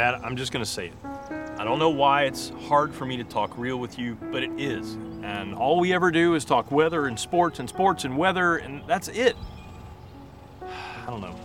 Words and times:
Dad, 0.00 0.18
I'm 0.24 0.34
just 0.34 0.50
gonna 0.50 0.64
say 0.64 0.86
it. 0.86 0.94
I 1.58 1.62
don't 1.62 1.78
know 1.78 1.90
why 1.90 2.22
it's 2.22 2.48
hard 2.66 2.94
for 2.94 3.04
me 3.04 3.18
to 3.18 3.24
talk 3.24 3.52
real 3.58 3.76
with 3.76 3.98
you, 3.98 4.16
but 4.32 4.42
it 4.42 4.50
is. 4.58 4.94
And 5.22 5.54
all 5.54 5.78
we 5.78 5.92
ever 5.92 6.10
do 6.10 6.34
is 6.34 6.46
talk 6.46 6.72
weather 6.72 7.06
and 7.06 7.20
sports 7.20 7.58
and 7.58 7.68
sports 7.68 8.06
and 8.06 8.16
weather, 8.16 8.56
and 8.56 8.82
that's 8.86 9.08
it. 9.08 9.36
I 10.62 11.04
don't 11.06 11.20
know. 11.20 11.36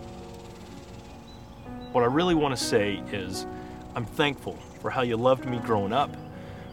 What 1.92 2.02
I 2.02 2.06
really 2.06 2.34
want 2.34 2.56
to 2.56 2.64
say 2.64 3.02
is 3.12 3.46
I'm 3.94 4.06
thankful 4.06 4.56
for 4.80 4.88
how 4.88 5.02
you 5.02 5.18
loved 5.18 5.44
me 5.44 5.58
growing 5.58 5.92
up, 5.92 6.16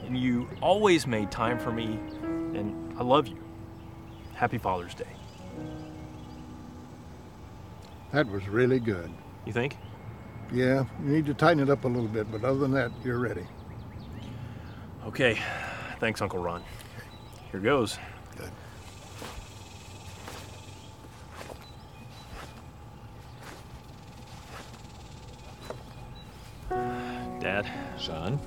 and 0.06 0.18
you 0.18 0.48
always 0.62 1.06
made 1.06 1.32
time 1.32 1.60
for 1.60 1.74
me, 1.74 2.00
and 2.22 2.98
I 2.98 3.04
love 3.04 3.28
you. 3.28 3.44
Happy 4.36 4.58
Father's 4.58 4.96
Day. 4.96 5.04
That 8.14 8.30
was 8.30 8.48
really 8.48 8.80
good. 8.80 9.12
You 9.46 9.52
think? 9.52 9.76
Yeah, 10.54 10.86
you 11.04 11.10
need 11.10 11.26
to 11.26 11.34
tighten 11.34 11.64
it 11.64 11.70
up 11.72 11.84
a 11.84 11.88
little 11.88 12.08
bit, 12.08 12.32
but 12.32 12.44
other 12.44 12.60
than 12.60 12.72
that, 12.74 12.92
you're 13.04 13.18
ready. 13.18 13.48
Okay. 15.08 15.40
Thanks, 16.00 16.22
Uncle 16.22 16.38
Ron. 16.40 16.64
Here 17.52 17.60
goes. 17.60 17.98
Good. 18.38 18.52
Dad, 27.40 27.70
Son? 27.98 28.40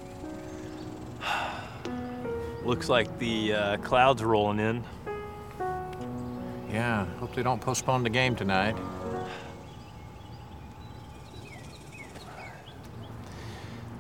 looks 2.65 2.89
like 2.89 3.19
the 3.19 3.53
uh, 3.53 3.77
clouds 3.79 4.23
are 4.23 4.29
rolling 4.29 4.61
in. 4.61 4.85
Yeah, 6.71 7.05
hope 7.19 7.35
they 7.35 7.43
don't 7.43 7.61
postpone 7.61 8.03
the 8.03 8.11
game 8.11 8.37
tonight. 8.37 8.77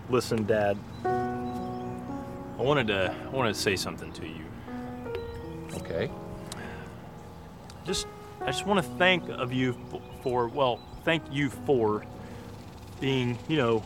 Listen, 0.09 0.45
Dad. 0.47 0.79
I 1.05 2.63
wanted 2.63 2.87
to 2.89 3.15
I 3.25 3.29
wanted 3.29 3.55
to 3.55 3.61
say 3.61 3.77
something 3.77 4.13
to 4.13 4.27
you. 4.27 4.45
Okay. 5.75 6.11
Just 7.85 8.07
I 8.41 8.47
just 8.47 8.67
want 8.67 8.83
to 8.83 8.91
thank 8.93 9.29
of 9.29 9.53
you 9.53 9.77
f- 9.93 10.01
for 10.23 10.49
well, 10.49 10.81
thank 11.05 11.23
you 11.31 11.51
for 11.51 12.05
being, 13.01 13.39
you 13.49 13.57
know, 13.57 13.83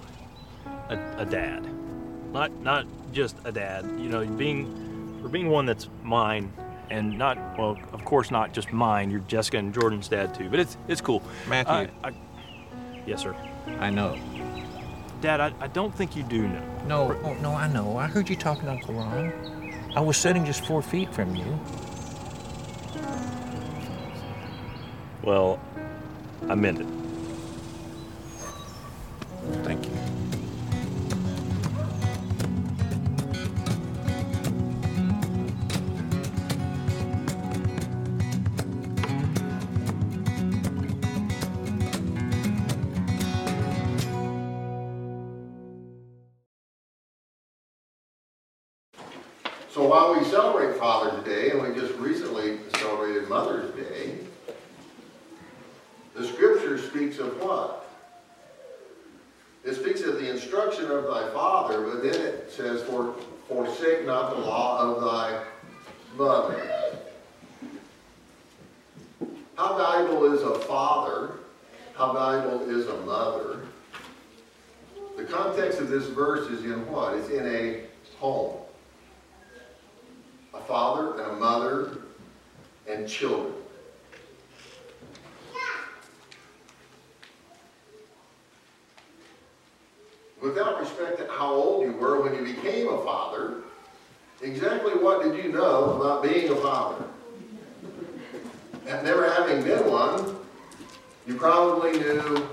a, 0.88 0.98
a 1.18 1.26
dad. 1.26 1.66
Not 2.32 2.52
not 2.60 2.86
just 3.12 3.36
a 3.44 3.50
dad, 3.52 3.84
you 3.98 4.08
know, 4.08 4.24
being 4.24 5.18
for 5.22 5.28
being 5.28 5.48
one 5.48 5.66
that's 5.66 5.88
mine 6.02 6.52
and 6.90 7.16
not 7.18 7.36
well, 7.58 7.78
of 7.92 8.04
course 8.04 8.30
not 8.30 8.52
just 8.52 8.72
mine. 8.72 9.10
You're 9.10 9.20
Jessica 9.20 9.58
and 9.58 9.74
Jordan's 9.74 10.08
dad 10.08 10.34
too. 10.34 10.48
But 10.48 10.60
it's 10.60 10.76
it's 10.86 11.00
cool. 11.00 11.22
Matthew. 11.48 11.72
I, 12.04 12.08
I, 12.08 12.12
yes, 13.06 13.22
sir. 13.22 13.34
I 13.80 13.90
know. 13.90 14.16
Dad, 15.20 15.40
I, 15.40 15.52
I 15.60 15.66
don't 15.68 15.94
think 15.94 16.16
you 16.16 16.22
do 16.22 16.48
know. 16.48 16.62
No, 16.86 17.20
oh, 17.24 17.34
no, 17.34 17.52
I 17.52 17.68
know. 17.68 17.98
I 17.98 18.06
heard 18.06 18.30
you 18.30 18.36
talking 18.36 18.64
to 18.64 18.70
Uncle 18.72 18.94
Ron. 18.94 19.32
I 19.94 20.00
was 20.00 20.16
sitting 20.16 20.46
just 20.46 20.64
four 20.64 20.80
feet 20.80 21.12
from 21.12 21.36
you. 21.36 21.60
Well, 25.22 25.60
I 26.48 26.54
meant 26.54 26.80
it. 26.80 26.99
So 49.72 49.86
while 49.86 50.18
we 50.18 50.24
celebrate 50.24 50.76
Father's 50.78 51.24
Day, 51.24 51.50
and 51.50 51.62
we 51.62 51.72
just 51.80 51.94
recently 51.94 52.58
celebrated 52.76 53.28
Mother's 53.28 53.72
Day, 53.76 54.18
the 56.16 56.26
scripture 56.26 56.76
speaks 56.76 57.20
of 57.20 57.40
what? 57.40 57.88
It 59.64 59.76
speaks 59.76 60.00
of 60.00 60.14
the 60.14 60.28
instruction 60.28 60.90
of 60.90 61.04
thy 61.04 61.30
father, 61.32 61.82
but 61.82 62.02
then 62.02 62.20
it 62.20 62.50
says, 62.50 62.82
For, 62.82 63.14
forsake 63.46 64.04
not 64.06 64.34
the 64.34 64.40
law 64.40 64.80
of 64.80 65.04
thy 65.04 65.44
mother. 66.16 66.96
How 69.54 69.78
valuable 69.78 70.32
is 70.32 70.42
a 70.42 70.58
father? 70.60 71.34
How 71.94 72.12
valuable 72.12 72.68
is 72.68 72.88
a 72.88 72.96
mother? 73.02 73.60
The 75.16 75.24
context 75.24 75.78
of 75.78 75.90
this 75.90 76.06
verse 76.08 76.50
is 76.50 76.64
in 76.64 76.90
what? 76.90 77.14
It's 77.14 77.28
in 77.28 77.46
a 77.46 77.82
home 78.18 78.59
father 80.70 81.20
and 81.20 81.32
a 81.32 81.34
mother 81.34 81.98
and 82.88 83.08
children. 83.08 83.54
Without 90.40 90.78
respect 90.78 91.18
to 91.18 91.26
how 91.26 91.52
old 91.52 91.84
you 91.84 91.92
were 91.94 92.22
when 92.22 92.36
you 92.36 92.54
became 92.54 92.88
a 92.88 93.02
father, 93.02 93.62
exactly 94.42 94.92
what 94.92 95.24
did 95.24 95.44
you 95.44 95.50
know 95.50 96.00
about 96.00 96.22
being 96.22 96.48
a 96.48 96.54
father? 96.54 97.04
And 98.86 99.04
never 99.04 99.28
having 99.28 99.64
been 99.64 99.90
one, 99.90 100.36
you 101.26 101.34
probably 101.34 101.98
knew, 101.98 102.48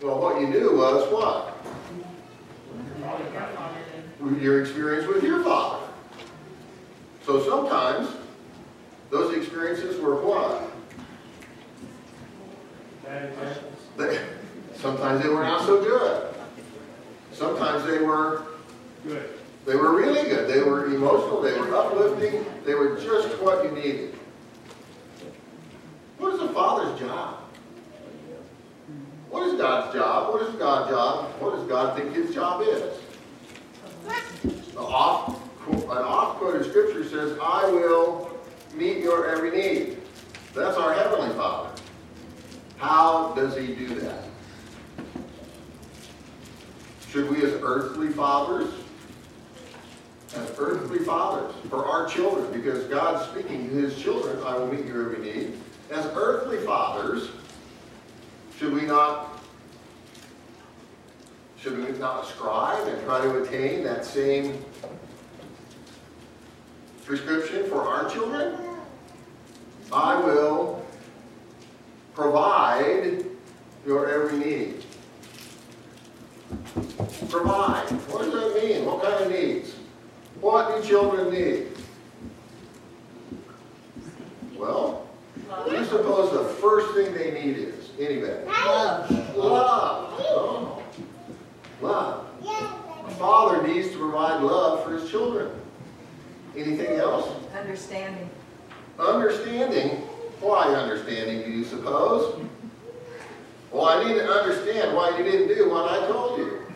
well, 0.00 0.18
what 0.20 0.40
you 0.40 0.48
knew 0.48 0.74
was 0.74 1.12
what? 1.12 1.50
Your 4.40 4.60
experience 4.60 5.06
with 5.06 5.22
your 5.24 5.42
father. 5.42 5.86
So 7.24 7.42
sometimes 7.48 8.08
those 9.10 9.36
experiences 9.36 10.00
were 10.00 10.16
what? 10.22 10.70
They, 13.96 14.20
sometimes 14.76 15.22
they 15.22 15.28
were 15.28 15.42
not 15.42 15.66
so 15.66 15.82
good. 15.82 16.34
Sometimes 17.32 17.84
they 17.84 17.98
were 17.98 18.46
Good. 19.06 19.30
they 19.66 19.74
were 19.74 19.96
really 19.96 20.28
good. 20.28 20.48
They 20.48 20.62
were 20.62 20.86
emotional, 20.86 21.40
they 21.40 21.58
were 21.58 21.74
uplifting, 21.74 22.44
they 22.64 22.74
were 22.74 22.96
just 23.00 23.28
what 23.40 23.64
you 23.64 23.70
needed. 23.72 24.14
What 26.18 26.34
is 26.34 26.40
a 26.40 26.48
father's 26.52 26.98
job? 27.00 27.36
What 29.30 29.48
is 29.48 29.54
God's 29.54 29.94
job? 29.94 30.32
What 30.34 30.42
is 30.42 30.54
God's 30.56 30.90
job? 30.90 31.30
What 31.40 31.54
does 31.56 31.66
God 31.66 31.96
think 31.96 32.14
his 32.14 32.34
job 32.34 32.62
is? 32.62 32.99
An 34.80 34.86
oft, 34.86 35.38
an 35.68 35.98
oft 35.98 36.38
quoted 36.38 36.64
scripture 36.64 37.04
says, 37.04 37.38
I 37.42 37.70
will 37.70 38.30
meet 38.74 38.98
your 38.98 39.28
every 39.28 39.50
need. 39.50 39.98
That's 40.54 40.78
our 40.78 40.94
Heavenly 40.94 41.28
Father. 41.36 41.70
How 42.78 43.34
does 43.34 43.54
He 43.58 43.74
do 43.74 44.00
that? 44.00 44.24
Should 47.10 47.28
we, 47.30 47.42
as 47.44 47.52
earthly 47.60 48.08
fathers, 48.08 48.72
as 50.34 50.50
earthly 50.58 51.00
fathers, 51.00 51.54
for 51.68 51.84
our 51.84 52.08
children, 52.08 52.50
because 52.50 52.84
God's 52.84 53.30
speaking 53.30 53.68
to 53.68 53.74
His 53.74 54.00
children, 54.00 54.42
I 54.44 54.56
will 54.56 54.72
meet 54.72 54.86
your 54.86 55.12
every 55.12 55.22
need. 55.22 55.58
As 55.90 56.06
earthly 56.14 56.56
fathers, 56.64 57.28
should 58.56 58.72
we 58.72 58.82
not 58.82 59.29
should 61.62 61.76
we 61.76 61.98
not 61.98 62.26
strive 62.26 62.86
and 62.86 63.02
try 63.04 63.20
to 63.20 63.42
attain 63.42 63.84
that 63.84 64.04
same 64.04 64.64
prescription 67.04 67.68
for 67.68 67.82
our 67.82 68.08
children? 68.08 68.56
I 69.92 70.18
will 70.20 70.84
provide 72.14 73.24
your 73.86 74.08
every 74.08 74.38
need. 74.38 74.84
Provide. 77.28 77.90
What 78.08 78.22
does 78.22 78.32
that 78.32 78.62
mean? 78.62 78.86
What 78.86 79.02
kind 79.02 79.24
of 79.24 79.30
needs? 79.30 79.74
What 80.40 80.82
do 80.82 80.88
children 80.88 81.32
need? 81.32 81.66
Well, 84.56 85.06
what 85.48 85.70
do 85.70 85.76
you 85.76 85.84
suppose 85.84 86.32
the 86.32 86.54
first 86.54 86.94
thing 86.94 87.12
they 87.12 87.32
need 87.32 87.58
is? 87.58 87.90
Anybody? 87.98 88.46
Love. 88.46 89.36
Love. 89.36 90.14
Oh. 90.20 90.82
Love. 91.80 92.26
A 93.06 93.10
father 93.12 93.66
needs 93.66 93.90
to 93.90 93.98
provide 93.98 94.42
love 94.42 94.84
for 94.84 94.94
his 94.94 95.10
children. 95.10 95.50
Anything 96.60 96.96
else? 96.98 97.26
Understanding. 97.58 98.28
Understanding. 98.98 99.90
Why 100.40 100.64
understanding, 100.74 101.42
do 101.42 101.50
you 101.50 101.64
suppose? 101.64 102.38
Well, 103.72 103.86
I 103.86 104.04
need 104.04 104.14
to 104.14 104.28
understand 104.28 104.94
why 104.94 105.16
you 105.16 105.24
didn't 105.24 105.48
do 105.48 105.70
what 105.70 105.90
I 105.90 106.06
told 106.06 106.38
you. 106.38 106.66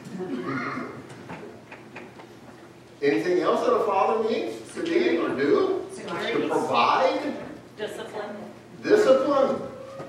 Anything 3.03 3.41
else 3.41 3.61
that 3.61 3.75
a 3.75 3.85
father 3.85 4.31
needs 4.31 4.57
to 4.73 4.85
do 4.87 5.27
or 5.27 5.37
do? 5.37 5.87
To 5.97 6.49
provide? 6.49 7.35
Discipline. 7.77 8.37
Discipline. 8.83 9.61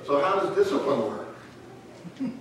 So 0.06 0.22
how 0.22 0.40
does 0.40 0.56
discipline 0.56 1.02
work? 1.02 1.28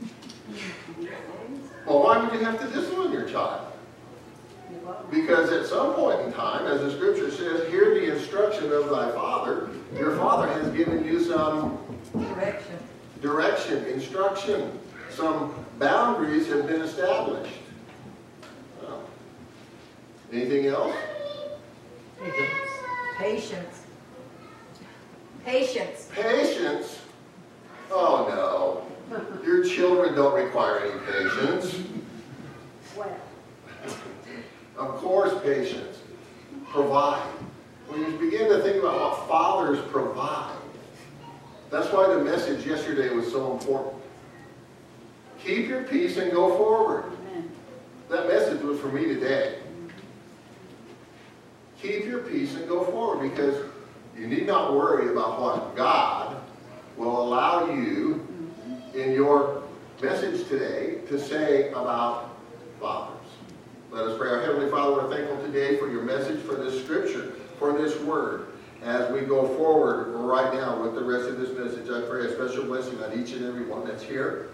Well, 1.87 2.03
why 2.03 2.17
would 2.17 2.33
you 2.33 2.43
have 2.47 2.59
to 2.61 2.67
discipline 2.69 3.13
your 3.13 3.29
child? 3.29 3.74
Because 5.15 5.53
at 5.53 5.67
some 5.67 5.95
point 5.95 6.21
in 6.23 6.33
time, 6.33 6.67
as 6.67 6.81
the 6.81 6.91
scripture 6.91 7.31
says, 7.31 7.69
hear 7.71 7.95
the 7.95 8.13
instruction 8.17 8.73
of 8.73 8.91
thy 8.91 9.13
father. 9.13 9.71
Your 9.97 10.17
father 10.17 10.49
has 10.49 10.69
given 10.73 11.05
you 11.05 11.23
some 11.23 11.79
Direction. 12.13 12.79
direction, 13.23 13.85
instruction, 13.85 14.77
some 15.11 15.55
boundaries 15.79 16.49
have 16.49 16.67
been 16.67 16.81
established. 16.81 17.55
Oh. 18.83 19.01
Anything 20.33 20.67
else? 20.67 20.97
Patience. 23.17 23.83
Patience. 25.45 26.09
Patience? 26.13 26.99
Oh 27.93 28.85
no. 29.11 29.21
Your 29.45 29.63
children 29.63 30.15
don't 30.17 30.35
require 30.35 30.81
any 30.81 30.99
patience. 31.07 31.77
Of 34.85 34.97
course, 34.97 35.33
patience. 35.43 35.99
Provide. 36.71 37.27
When 37.89 38.01
you 38.01 38.19
begin 38.19 38.51
to 38.51 38.61
think 38.61 38.83
about 38.83 38.99
what 38.99 39.29
fathers 39.29 39.79
provide, 39.91 40.59
that's 41.71 41.91
why 41.91 42.13
the 42.13 42.23
message 42.23 42.67
yesterday 42.67 43.09
was 43.09 43.31
so 43.33 43.53
important. 43.53 43.95
Keep 45.43 45.69
your 45.69 45.85
peace 45.85 46.19
and 46.19 46.31
go 46.33 46.57
forward. 46.59 47.05
That 48.11 48.29
message 48.29 48.61
was 48.61 48.79
for 48.79 48.89
me 48.89 49.07
today. 49.07 49.59
Keep 51.81 52.05
your 52.05 52.21
peace 52.21 52.55
and 52.55 52.69
go 52.69 52.85
forward 52.85 53.31
because 53.31 53.65
you 54.17 54.27
need 54.27 54.47
not 54.47 54.75
worry 54.75 55.11
about 55.11 55.41
what 55.41 55.75
God 55.75 56.37
will 56.99 57.23
allow 57.23 57.71
you 57.71 58.27
mm-hmm. 58.27 58.99
in 58.99 59.13
your 59.13 59.63
message 60.03 60.47
today 60.49 60.99
to 61.09 61.19
say 61.19 61.71
about 61.71 62.37
fathers. 62.81 63.14
Let 63.95 64.07
us 64.09 64.19
pray. 64.19 64.29
Our 64.29 64.41
Heavenly 64.41 64.69
Father, 64.73 64.95
we're 64.95 65.09
thankful 65.09 65.41
today 65.47 65.77
for 65.77 65.89
your 65.89 66.03
message, 66.03 66.43
for 66.43 66.57
this 66.57 66.83
scripture, 66.83 67.35
for 67.61 67.79
this 67.79 67.97
word. 68.01 68.49
As 68.83 69.09
we 69.13 69.21
go 69.21 69.47
forward 69.57 70.09
right 70.17 70.53
now 70.53 70.83
with 70.83 70.97
the 70.97 71.05
rest 71.05 71.29
of 71.29 71.39
this 71.39 71.57
message, 71.57 71.89
I 71.89 72.01
pray 72.11 72.27
a 72.27 72.35
special 72.35 72.65
blessing 72.65 73.01
on 73.05 73.17
each 73.17 73.35
and 73.35 73.47
every 73.47 73.65
one 73.65 73.87
that's 73.87 74.03
here. 74.03 74.49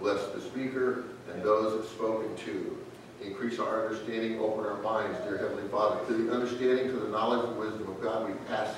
Bless 0.00 0.26
the 0.32 0.40
speaker 0.40 1.04
and 1.32 1.40
those 1.40 1.88
spoken 1.88 2.34
to. 2.34 2.76
Increase 3.22 3.60
our 3.60 3.86
understanding, 3.86 4.40
open 4.40 4.66
our 4.66 4.82
minds, 4.82 5.20
dear 5.20 5.38
Heavenly 5.38 5.68
Father, 5.68 6.04
to 6.08 6.14
the 6.14 6.34
understanding, 6.34 6.88
to 6.88 6.94
the 6.94 7.10
knowledge 7.10 7.48
and 7.48 7.56
wisdom 7.60 7.88
of 7.88 8.02
God 8.02 8.26
we 8.26 8.34
ask 8.52 8.76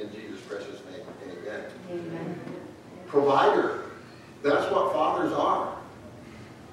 in 0.00 0.10
Jesus' 0.12 0.40
precious 0.40 0.80
name. 0.90 1.06
Amen. 1.38 1.66
Amen. 1.88 2.40
Provider. 3.06 3.92
That's 4.42 4.68
what 4.72 4.92
fathers 4.92 5.32
are. 5.32 5.76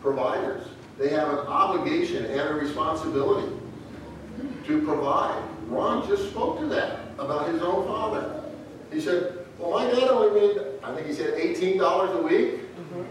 Providers. 0.02 0.66
They 0.98 1.10
have 1.10 1.30
an 1.30 1.40
obligation 1.40 2.26
and 2.26 2.50
a 2.50 2.54
responsibility 2.54 3.52
to 4.66 4.82
provide. 4.82 5.44
Ron 5.68 6.08
just 6.08 6.30
spoke 6.30 6.60
to 6.60 6.66
that 6.68 7.00
about 7.20 7.50
his 7.50 7.62
own 7.62 7.86
father. 7.88 8.44
He 8.92 9.00
said, 9.00 9.46
well, 9.60 9.72
my 9.72 9.86
dad 9.86 10.10
only 10.10 10.40
made, 10.40 10.62
I 10.84 10.96
think 10.96 11.08
he 11.08 11.14
said 11.14 11.34
$18 11.36 12.20
a 12.20 12.22
week. 12.22 12.62
Mm-hmm. 12.62 13.04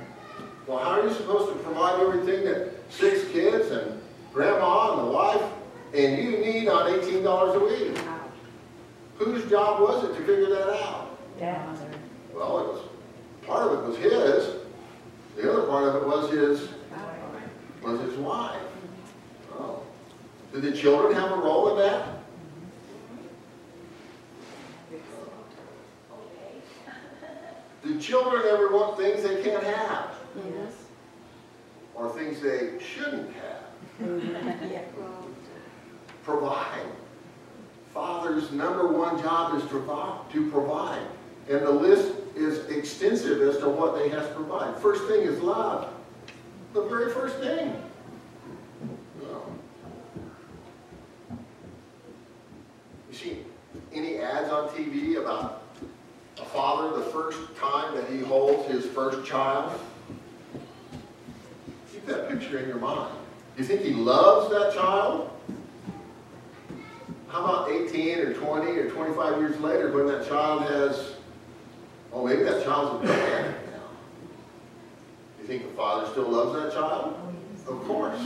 Well, 0.67 0.79
how 0.79 1.01
are 1.01 1.07
you 1.07 1.15
supposed 1.15 1.53
to 1.53 1.59
provide 1.63 2.01
everything 2.01 2.45
that 2.45 2.73
six 2.91 3.31
kids 3.31 3.71
and 3.71 4.01
grandma 4.33 4.99
and 4.99 5.09
the 5.09 5.13
wife 5.13 5.43
and 5.95 6.19
you 6.19 6.39
need 6.39 6.69
on 6.69 6.91
$18 6.91 7.55
a 7.55 7.59
week? 7.65 7.99
Whose 9.19 9.49
job 9.49 9.81
was 9.81 10.05
it 10.05 10.09
to 10.09 10.25
figure 10.25 10.51
that 10.51 10.69
out? 10.83 11.19
Dad's. 11.39 11.81
Well, 12.35 12.59
it 12.61 12.67
was, 12.67 12.83
part 13.47 13.73
of 13.73 13.79
it 13.79 13.87
was 13.89 13.97
his. 13.97 14.57
The 15.37 15.53
other 15.53 15.67
part 15.67 15.85
of 15.85 15.97
it 15.97 16.07
was 16.07 16.31
his, 16.31 16.69
was 17.87 18.01
his 18.01 18.17
wife. 18.17 18.61
Oh. 19.53 19.83
Did 20.53 20.63
the 20.63 20.73
children 20.73 21.15
have 21.15 21.31
a 21.31 21.37
role 21.37 21.71
in 21.71 21.87
that? 21.87 22.09
Do 27.85 28.01
children 28.01 28.43
ever 28.51 28.73
want 28.73 28.99
things 28.99 29.23
they 29.23 29.41
can't 29.43 29.63
have? 29.63 30.11
Yes. 30.37 30.73
Or 31.95 32.11
things 32.11 32.41
they 32.41 32.81
shouldn't 32.85 33.33
have? 33.35 33.63
Mm-hmm. 34.03 34.73
Yeah. 34.73 34.83
Provide. 36.25 36.87
Father's 37.95 38.51
number 38.51 38.89
one 38.89 39.23
job 39.23 39.55
is 39.55 39.63
to 39.63 39.69
provide, 39.69 40.31
to 40.33 40.51
provide. 40.51 41.07
And 41.49 41.65
the 41.65 41.71
list 41.71 42.13
is 42.35 42.67
extensive 42.67 43.41
as 43.43 43.59
to 43.59 43.69
what 43.69 43.97
they 43.97 44.09
have 44.09 44.29
to 44.29 44.35
provide. 44.35 44.77
First 44.79 45.05
thing 45.05 45.23
is 45.23 45.41
love. 45.41 45.96
The 46.77 46.83
very 46.83 47.11
first 47.11 47.39
thing. 47.39 47.75
You 53.11 53.17
see 53.17 53.39
any 53.95 54.19
ads 54.19 54.51
on 54.51 54.69
TV 54.69 55.17
about 55.17 55.63
a 56.39 56.45
father 56.45 56.99
the 56.99 57.07
first 57.07 57.39
time 57.57 57.95
that 57.95 58.11
he 58.11 58.19
holds 58.19 58.71
his 58.71 58.85
first 58.85 59.27
child? 59.27 59.81
Keep 61.93 62.05
that 62.05 62.29
picture 62.29 62.59
in 62.59 62.69
your 62.69 62.79
mind. 62.79 63.17
You 63.57 63.65
think 63.65 63.81
he 63.81 63.95
loves 63.95 64.51
that 64.51 64.75
child? 64.75 65.31
How 67.29 67.43
about 67.43 67.71
18 67.71 68.19
or 68.19 68.35
20 68.35 68.71
or 68.73 68.91
25 68.91 69.39
years 69.39 69.59
later 69.61 69.93
when 69.93 70.09
that 70.09 70.29
child 70.29 70.65
has, 70.65 71.15
oh, 72.13 72.27
maybe 72.27 72.43
that 72.43 72.63
child's 72.65 73.03
a 73.03 73.09
man 73.09 73.55
now. 73.73 73.81
You 75.41 75.47
think 75.47 75.63
the 75.63 75.73
father 75.73 76.06
still 76.17 76.31
loves 76.31 76.55
that 76.55 76.73
child? 76.73 77.15
Of 77.69 77.85
course. 77.85 78.19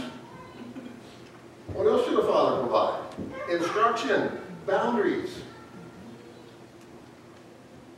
What 1.72 1.88
else 1.88 2.06
should 2.06 2.20
a 2.20 2.22
father 2.22 2.60
provide? 2.60 3.02
Instruction, 3.50 4.38
boundaries, 4.64 5.40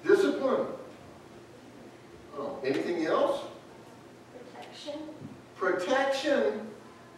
discipline. 0.02 0.66
Oh, 2.38 2.58
anything 2.64 3.04
else? 3.04 3.42
Protection. 4.54 5.00
Protection. 5.56 6.70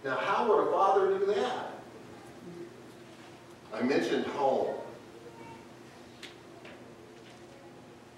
Now, 0.05 0.17
how 0.17 0.49
would 0.49 0.67
a 0.67 0.71
father 0.73 1.17
do 1.17 1.27
that? 1.27 1.71
I 3.73 3.83
mentioned 3.83 4.27
home. 4.27 4.75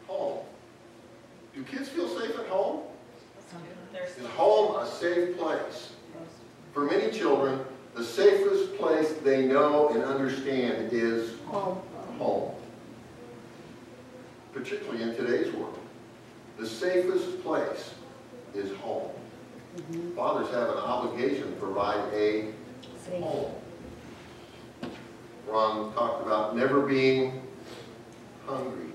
Home. 0.06 0.38
Do 1.54 1.62
kids 1.64 1.90
feel 1.90 2.08
safe 2.08 2.38
at 2.38 2.46
home? 2.46 2.84
Is 4.18 4.26
home 4.28 4.76
a 4.76 4.86
safe 4.86 5.36
place? 5.36 5.92
For 6.72 6.84
many 6.84 7.10
children, 7.10 7.60
the 7.94 8.04
safest 8.04 8.76
place 8.76 9.12
they 9.24 9.46
know 9.46 9.90
and 9.90 10.02
understand 10.04 10.92
is 10.92 11.38
Home. 11.46 11.80
home. 12.18 12.54
Particularly 14.52 15.02
in 15.02 15.14
today's 15.16 15.52
world. 15.54 15.78
The 16.58 16.66
safest 17.18 17.42
place 17.42 17.90
is 18.54 18.76
home. 18.78 19.10
Mm-hmm. 19.76 20.14
Fathers 20.16 20.48
have 20.50 20.68
an 20.70 20.78
obligation 20.78 21.50
to 21.50 21.56
provide 21.60 22.00
a 22.12 22.46
Safe. 23.04 23.22
home. 23.22 23.52
Ron 25.46 25.92
talked 25.94 26.26
about 26.26 26.56
never 26.56 26.80
being 26.80 27.42
hungry. 28.46 28.86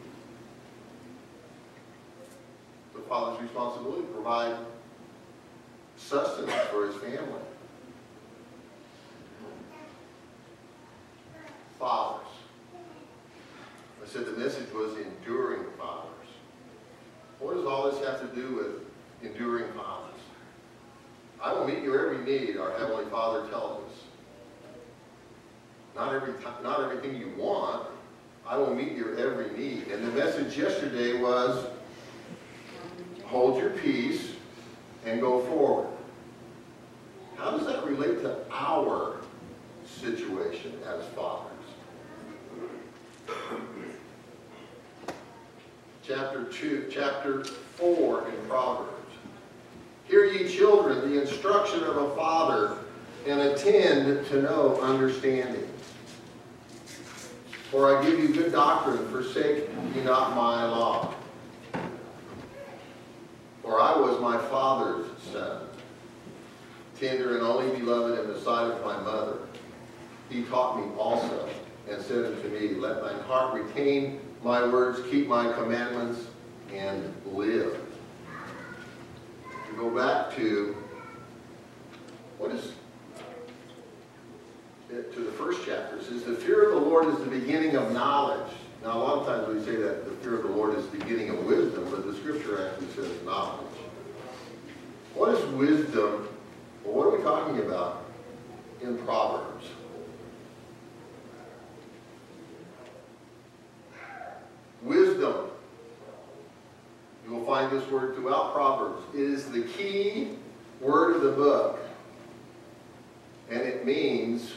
The 2.93 3.01
father's 3.01 3.41
responsibility 3.41 4.01
to 4.01 4.07
provide 4.07 4.55
sustenance 5.97 6.51
for 6.71 6.87
his 6.87 6.95
family. 6.95 7.41
Fathers. 11.79 12.27
I 14.03 14.07
said 14.07 14.25
the 14.25 14.31
message 14.31 14.71
was 14.73 14.93
enduring 14.97 15.63
fathers. 15.77 16.07
What 17.39 17.55
does 17.55 17.65
all 17.65 17.89
this 17.89 18.03
have 18.05 18.19
to 18.21 18.30
do 18.41 18.55
with 18.55 19.29
enduring 19.29 19.71
fathers? 19.73 20.19
I 21.41 21.53
will 21.53 21.67
meet 21.67 21.83
your 21.83 22.13
every 22.13 22.25
need, 22.25 22.57
our 22.57 22.71
Heavenly 22.77 23.05
Father 23.05 23.47
tells 23.49 23.83
us. 23.85 23.97
Not 25.95 26.13
every 26.13 26.33
not 26.63 26.81
everything 26.81 27.17
you 27.19 27.33
want. 27.37 27.87
I 28.47 28.57
will 28.57 28.73
meet 28.73 28.93
your 28.93 29.17
every 29.17 29.51
need. 29.57 29.87
And 29.87 30.03
the 30.03 30.11
message 30.11 30.57
yesterday 30.57 31.21
was 31.21 31.67
hold 33.25 33.57
your 33.57 33.71
peace 33.71 34.33
and 35.05 35.19
go 35.21 35.43
forward. 35.45 35.87
How 37.37 37.51
does 37.51 37.65
that 37.65 37.85
relate 37.85 38.21
to 38.21 38.37
our 38.51 39.17
situation 39.85 40.73
as 40.85 41.05
fathers? 41.15 41.47
Chapter 46.03 46.45
2, 46.45 46.89
chapter 46.91 47.45
4 47.81 48.27
in 48.29 48.47
Proverbs. 48.47 48.91
Hear 50.05 50.25
ye 50.25 50.47
children 50.47 51.11
the 51.11 51.19
instruction 51.19 51.83
of 51.83 51.97
a 51.97 52.15
father, 52.15 52.77
and 53.27 53.41
attend 53.41 54.25
to 54.27 54.41
know 54.41 54.79
understanding. 54.81 55.67
For 57.71 57.97
I 57.97 58.03
give 58.05 58.19
you 58.19 58.29
good 58.29 58.51
doctrine, 58.51 59.07
forsake 59.09 59.67
ye 59.95 60.03
not 60.03 60.35
my 60.35 60.65
law. 60.65 61.13
For 63.63 63.79
I 63.79 63.95
was 63.97 64.19
my 64.19 64.37
father's 64.37 65.07
son. 65.31 65.67
tender 66.99 67.35
and 67.35 67.43
only 67.43 67.79
beloved 67.79 68.19
in 68.19 68.27
the 68.27 68.39
sight 68.41 68.69
of 68.71 68.85
my 68.85 68.99
mother. 69.01 69.39
He 70.29 70.43
taught 70.43 70.77
me 70.77 70.93
also, 70.97 71.49
and 71.89 71.99
said 71.99 72.25
unto 72.25 72.47
me, 72.49 72.75
Let 72.75 73.01
thine 73.01 73.19
heart 73.21 73.55
retain 73.55 74.19
my 74.43 74.67
words, 74.67 74.99
keep 75.09 75.27
my 75.27 75.51
commandments, 75.53 76.27
and 76.71 77.13
live. 77.33 77.77
To 79.69 79.75
go 79.75 79.89
back 79.89 80.35
to, 80.35 80.75
what 82.37 82.51
is, 82.51 82.73
to 84.89 85.19
the 85.19 85.31
first 85.31 85.61
chapter, 85.65 85.97
it 85.97 86.03
says, 86.03 86.23
The 86.23 86.35
fear 86.35 86.69
of 86.69 86.81
the 86.81 86.89
Lord 86.89 87.07
is 87.07 87.19
the 87.19 87.29
beginning 87.29 87.75
of 87.75 87.91
knowledge. 87.91 88.51
Now, 88.83 88.97
a 88.97 88.99
lot 88.99 89.17
of 89.19 89.25
times 89.27 89.47
we 89.47 89.63
say 89.63 89.79
that 89.79 90.05
the 90.05 90.11
fear 90.23 90.35
of 90.35 90.43
the 90.43 90.49
Lord 90.49 90.77
is 90.77 90.87
the 90.87 90.97
beginning 90.97 91.29
of 91.29 91.45
wisdom, 91.45 91.87
but 91.91 92.05
the 92.05 92.15
scripture 92.15 92.67
actually 92.67 92.87
says 92.93 93.23
knowledge. 93.23 93.67
What 95.13 95.35
is 95.35 95.45
wisdom? 95.53 96.27
Well, 96.83 96.95
what 96.95 97.07
are 97.07 97.17
we 97.17 97.23
talking 97.23 97.59
about 97.59 98.05
in 98.81 98.97
Proverbs? 98.99 99.67
Wisdom. 104.81 105.51
You 107.25 107.33
will 107.33 107.45
find 107.45 107.71
this 107.71 107.87
word 107.89 108.15
throughout 108.15 108.53
Proverbs. 108.53 109.03
It 109.13 109.21
is 109.21 109.51
the 109.51 109.63
key 109.63 110.37
word 110.79 111.15
of 111.15 111.21
the 111.21 111.31
book. 111.31 111.79
And 113.49 113.61
it 113.61 113.85
means 113.85 114.53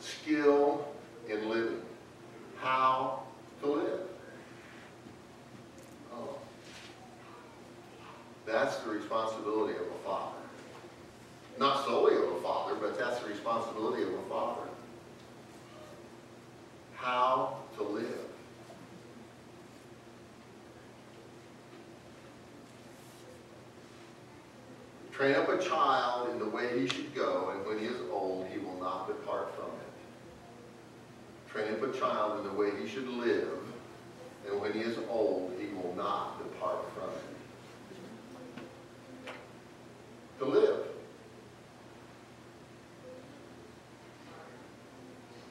skill 0.00 0.86
in 1.28 1.48
living. 1.48 1.80
How 2.56 3.22
to 3.60 3.66
live. 3.66 4.00
Oh. 6.12 6.36
That's 8.46 8.76
the 8.78 8.90
responsibility 8.90 9.74
of 9.74 9.82
a 9.82 10.08
father. 10.08 10.36
Not 11.58 11.84
solely 11.84 12.16
of 12.16 12.22
a 12.22 12.40
father, 12.42 12.74
but 12.74 12.98
that's 12.98 13.20
the 13.20 13.28
responsibility 13.28 14.02
of 14.02 14.12
a 14.12 14.22
father. 14.28 14.62
How 16.96 17.58
to 17.76 17.82
live. 17.82 18.24
Train 25.14 25.36
up 25.36 25.48
a 25.48 25.62
child 25.62 26.30
in 26.30 26.40
the 26.40 26.48
way 26.48 26.80
he 26.80 26.88
should 26.88 27.14
go, 27.14 27.52
and 27.54 27.64
when 27.64 27.78
he 27.78 27.84
is 27.84 28.00
old, 28.10 28.48
he 28.52 28.58
will 28.58 28.80
not 28.80 29.06
depart 29.06 29.54
from 29.54 29.66
it. 29.66 29.92
Train 31.48 31.72
up 31.72 31.94
a 31.94 31.96
child 31.96 32.38
in 32.40 32.44
the 32.44 32.52
way 32.52 32.70
he 32.82 32.88
should 32.88 33.06
live, 33.06 33.60
and 34.50 34.60
when 34.60 34.72
he 34.72 34.80
is 34.80 34.98
old, 35.08 35.52
he 35.60 35.72
will 35.72 35.94
not 35.96 36.38
depart 36.38 36.80
from 36.94 37.10
it. 39.28 39.34
To 40.40 40.46
live. 40.46 40.80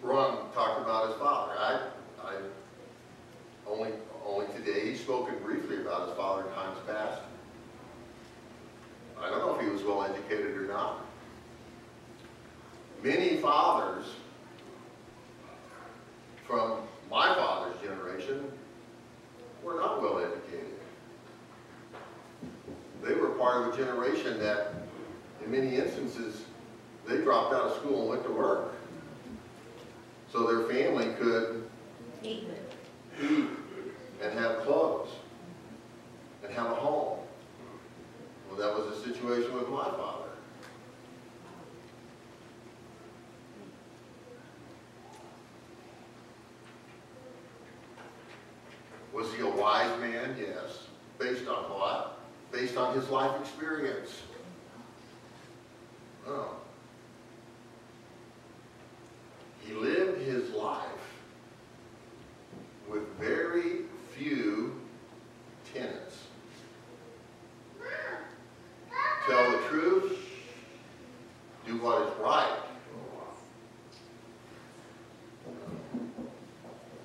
Ron 0.01 0.51
talked 0.53 0.81
about 0.81 1.07
his 1.07 1.17
father. 1.17 1.53
I, 1.57 1.87
I, 2.21 2.35
only, 3.65 3.93
only 4.25 4.47
today, 4.47 4.89
he's 4.89 4.99
spoken 4.99 5.35
briefly 5.41 5.77
about 5.77 6.09
his 6.09 6.17
father 6.17 6.45
in 6.49 6.53
times 6.53 6.77
past. 6.85 7.21
I 9.23 9.29
don't 9.29 9.39
know 9.39 9.55
if 9.55 9.61
he 9.61 9.69
was 9.69 9.81
well 9.83 10.03
educated 10.03 10.57
or 10.57 10.67
not. 10.67 11.05
Many 13.01 13.37
fathers 13.37 14.05
from 16.45 16.79
my 17.09 17.33
father's 17.35 17.79
generation 17.81 18.43
were 19.63 19.75
not 19.75 20.01
well 20.01 20.19
educated. 20.19 20.73
They 23.01 23.13
were 23.13 23.29
part 23.29 23.65
of 23.65 23.73
a 23.73 23.77
generation 23.77 24.39
that, 24.39 24.73
in 25.43 25.51
many 25.51 25.77
instances, 25.77 26.43
they 27.07 27.17
dropped 27.17 27.53
out 27.53 27.63
of 27.63 27.75
school 27.77 28.01
and 28.01 28.09
went 28.09 28.23
to 28.23 28.31
work. 28.31 28.73
So 30.31 30.47
their 30.47 30.67
family 30.67 31.13
could 31.19 31.69
Eat. 32.23 32.47
eat 33.21 33.47
and 34.21 34.39
have 34.39 34.61
clothes 34.61 35.09
and 36.43 36.51
have 36.53 36.71
a 36.71 36.75
home. 36.75 37.19
Well, 38.49 38.57
that 38.59 38.77
was 38.77 38.95
the 38.97 39.13
situation 39.13 39.53
with 39.53 39.69
my 39.69 39.83
father. 39.83 40.29
Was 49.13 49.31
he 49.33 49.41
a 49.41 49.47
wise 49.47 49.99
man? 49.99 50.35
Yes. 50.39 50.87
Based 51.19 51.47
on 51.47 51.63
what? 51.65 52.19
Based 52.51 52.77
on 52.77 52.95
his 52.95 53.07
life 53.09 53.39
experience. 53.39 54.21
Oh. 56.27 56.55
He 59.65 59.73
lived 59.73 60.21
his 60.21 60.49
life 60.51 60.83
with 62.89 63.07
very 63.19 63.83
few 64.15 64.79
tenets. 65.73 66.23
Tell 69.27 69.51
the 69.51 69.57
truth, 69.69 70.19
do 71.65 71.77
what 71.77 72.01
is 72.01 72.13
right, 72.19 72.59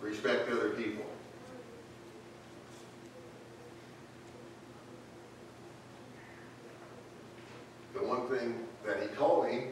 respect 0.01 0.51
other 0.51 0.71
people. 0.71 1.05
The 7.95 8.03
one 8.03 8.27
thing 8.29 8.55
that 8.85 9.01
he 9.01 9.09
told 9.17 9.47
me 9.47 9.69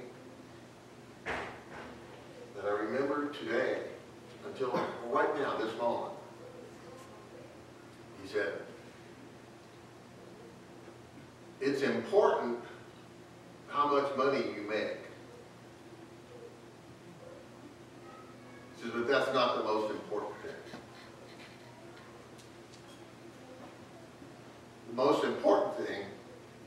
that 1.26 2.64
I 2.64 2.70
remember 2.70 3.32
today, 3.32 3.82
until 4.46 4.78
right 5.10 5.38
now, 5.38 5.56
this 5.56 5.76
moment, 5.78 6.12
he 8.18 8.24
said, 8.36 8.52
it's 11.60 11.82
important 11.82 12.58
how 13.68 13.88
much 13.88 14.14
money 14.16 14.44
you 14.54 14.62
make. 14.68 14.98
He 18.76 18.82
says, 18.82 18.92
but 18.94 19.08
that's 19.08 19.32
not 19.32 19.56
the 19.56 19.64
most 19.64 19.90
important 19.90 20.32
thing. 20.42 20.80
The 24.88 24.94
most 24.94 25.24
important 25.24 25.86
thing 25.86 26.04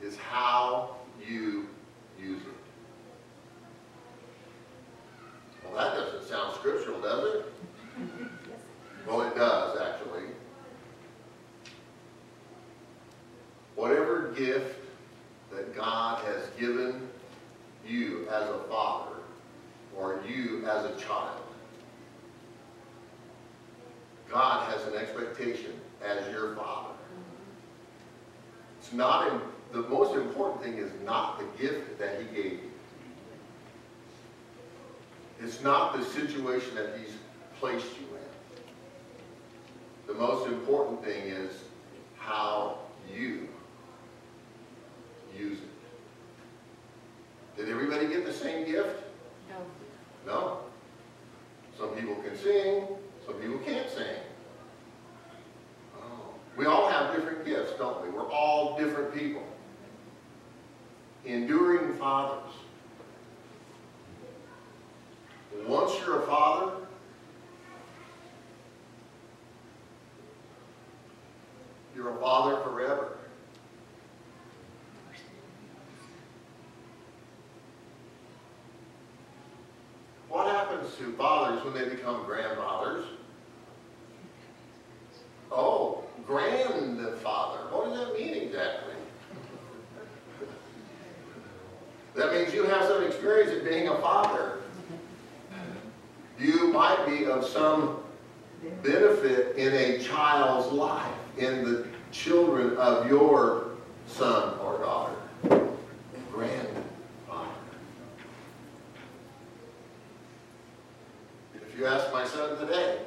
is 0.01 0.17
how 0.17 0.95
you 1.19 1.67
use 2.19 2.41
it. 2.41 2.47
Well, 5.63 5.75
that 5.75 5.95
doesn't 5.95 6.27
sound 6.27 6.55
scriptural, 6.55 6.99
does 6.99 7.35
it? 7.35 7.45
Well, 9.07 9.21
it 9.21 9.35
does, 9.35 9.79
actually. 9.79 10.23
Whatever 13.75 14.33
gift 14.38 14.75
that 15.53 15.73
God 15.73 16.23
has 16.25 16.49
given 16.59 17.07
you 17.88 18.27
as 18.29 18.43
a 18.43 18.59
father 18.69 19.15
or 19.97 20.21
you 20.27 20.65
as 20.67 20.85
a 20.85 20.95
child, 20.99 21.41
God 24.29 24.69
has 24.71 24.85
an 24.85 24.95
expectation 24.95 25.71
as 26.03 26.29
your 26.31 26.55
father. 26.55 26.93
It's 28.79 28.91
not, 28.91 29.31
in, 29.31 29.39
the 29.71 29.88
most 29.88 30.13
important 30.15 30.49
thing 30.62 30.78
is 30.78 30.92
not 31.06 31.39
the 31.39 31.46
gift 31.62 32.00
that 32.00 32.20
he 32.20 32.25
gave 32.36 32.54
you. 32.54 32.60
It's 35.42 35.62
not 35.63 35.98
the 35.98 36.04
situation 36.04 36.75
that 36.75 36.98
he's 37.00 37.13
placed 37.60 37.88
you 38.00 38.08
in. 38.08 38.20
The 40.08 40.13
most 40.13 40.48
important 40.48 41.04
thing 41.04 41.28
is 41.28 41.51
how 42.18 42.80
you 43.13 43.48
use 45.38 45.60
it. 45.60 45.66
Did 47.58 47.70
everybody 47.70 48.08
get 48.08 48.25
the 48.25 48.34
same 48.34 48.66
gift? 48.66 49.04
No. 49.50 49.58
No. 50.25 50.60
Some 51.78 51.89
people 51.89 52.16
can 52.16 52.36
sing, 52.38 52.88
some 53.25 53.36
people 53.36 53.60
can't 53.60 53.89
sing. 53.89 54.18
Oh. 55.98 56.34
We 56.58 56.66
all 56.66 56.89
have 56.89 57.16
different 57.16 57.46
gifts, 57.46 57.72
don't 57.78 58.04
we? 58.04 58.10
We're 58.10 58.30
all 58.30 58.78
different 58.78 59.13
people. 59.13 59.44
Enduring 61.29 61.93
fathers. 62.00 62.51
Once 65.67 65.93
you're 66.00 66.24
a 66.24 66.25
father, 66.25 66.71
you're 71.95 72.09
a 72.09 72.19
father 72.19 72.63
forever. 72.63 73.19
What 80.29 80.48
happens 80.48 80.95
to 80.95 81.12
fathers 81.13 81.63
when 81.63 81.75
they 81.75 81.88
become 81.88 82.25
grandfathers? 82.25 83.05
Oh, 85.51 86.05
grandfather. 86.25 87.59
What 87.69 87.89
does 87.89 88.00
that 88.00 88.19
mean 88.19 88.33
exactly? 88.33 88.89
That 92.19 92.33
means 92.33 92.53
you 92.53 92.63
have 92.63 92.86
some 92.86 93.01
experience 93.03 93.51
in 93.51 93.63
being 93.63 93.88
a 93.88 93.97
father. 94.00 94.57
You 96.38 96.67
might 96.67 97.05
be 97.05 97.25
of 97.25 97.45
some 97.45 98.00
benefit 98.83 99.55
in 99.55 99.74
a 99.74 100.03
child's 100.03 100.69
life, 100.74 101.13
in 101.38 101.63
the 101.63 101.88
children 102.12 102.75
of 102.75 103.07
your 103.07 103.67
son 104.05 104.57
or 104.60 104.79
daughter, 104.79 105.15
grandfather. 106.33 107.47
If 111.55 111.77
you 111.77 111.86
ask 111.86 112.12
my 112.12 112.25
son 112.25 112.57
today, 112.57 113.00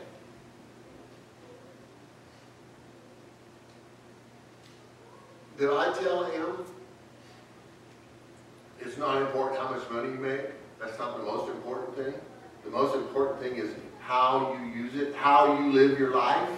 did 5.59 5.71
I 5.71 5.93
tell 5.99 6.25
him 6.25 6.65
it's 8.81 8.97
not 8.97 9.23
important 9.23 9.61
how 9.61 9.71
much 9.71 9.89
money 9.91 10.09
you 10.09 10.19
make? 10.19 10.41
That's 10.81 10.99
not 10.99 11.17
the 11.17 11.23
most 11.23 11.49
important 11.49 11.97
thing. 11.97 12.15
The 12.65 12.71
most 12.71 12.95
important 12.97 13.41
thing 13.41 13.57
is 13.57 13.71
how 14.01 14.59
you 14.59 14.67
use 14.67 14.95
it, 14.97 15.15
how 15.15 15.59
you 15.59 15.73
live 15.73 15.99
your 15.99 16.15
life. 16.15 16.49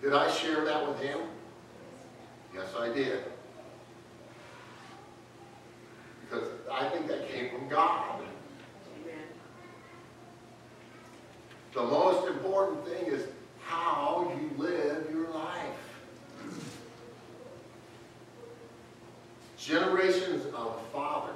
Did 0.00 0.12
I 0.12 0.30
share 0.30 0.64
that 0.64 0.86
with 0.86 1.00
him? 1.00 1.18
Yes, 2.54 2.68
I 2.78 2.92
did. 2.92 3.20
Because 6.22 6.48
I 6.72 6.88
think 6.88 7.08
that 7.08 7.28
came 7.28 7.50
from 7.50 7.68
God. 7.68 8.22
The 11.74 11.82
most 11.82 12.26
important 12.28 12.86
thing 12.86 13.06
is 13.06 13.26
how 13.62 14.32
you 14.34 14.62
live 14.62 15.10
your 15.10 15.28
life. 15.28 15.76
Generations 19.58 20.46
of 20.54 20.80
fathers. 20.92 21.34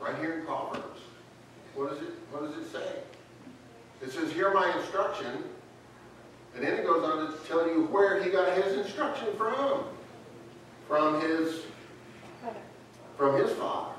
Right 0.00 0.16
here 0.16 0.40
in 0.40 0.46
Proverbs. 0.46 1.00
What 1.76 1.90
does 1.90 2.02
it, 2.02 2.14
what 2.32 2.42
does 2.42 2.66
it 2.66 2.72
say? 2.72 2.96
It 4.02 4.10
says, 4.10 4.32
hear 4.32 4.52
my 4.52 4.76
instruction. 4.78 5.44
And 6.56 6.64
then 6.64 6.72
it 6.72 6.84
goes 6.84 7.04
on 7.04 7.30
to 7.30 7.38
tell 7.46 7.68
you 7.68 7.84
where 7.84 8.20
he 8.20 8.30
got 8.30 8.56
his 8.60 8.78
instruction 8.78 9.28
from. 9.36 9.84
From 10.88 11.20
his, 11.20 11.66
from 13.16 13.40
his 13.40 13.52
father. 13.52 13.94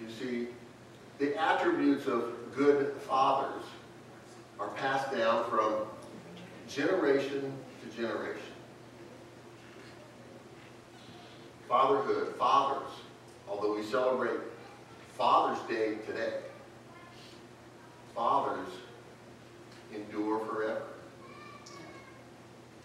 You 0.00 0.08
see, 0.10 0.48
the 1.18 1.40
attributes 1.40 2.06
of 2.06 2.34
good 2.54 2.94
fathers 3.08 3.64
are 4.58 4.68
passed 4.70 5.12
down 5.12 5.48
from 5.48 5.86
generation 6.76 7.50
to 7.82 7.96
generation. 7.96 8.42
Fatherhood, 11.66 12.34
fathers, 12.36 12.92
although 13.48 13.74
we 13.74 13.82
celebrate 13.82 14.38
Father's 15.16 15.58
Day 15.68 15.94
today, 16.06 16.34
fathers 18.14 18.68
endure 19.94 20.44
forever. 20.44 20.82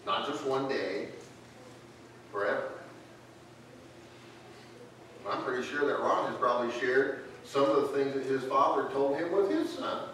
Not 0.06 0.26
just 0.26 0.42
one 0.46 0.68
day, 0.68 1.08
forever. 2.32 2.70
I'm 5.28 5.44
pretty 5.44 5.66
sure 5.68 5.86
that 5.86 6.00
Ron 6.00 6.30
has 6.30 6.40
probably 6.40 6.72
shared 6.80 7.24
some 7.44 7.64
of 7.64 7.82
the 7.82 7.88
things 7.88 8.14
that 8.14 8.24
his 8.24 8.42
father 8.44 8.88
told 8.90 9.18
him 9.18 9.30
with 9.32 9.50
his 9.50 9.70
son. 9.70 10.08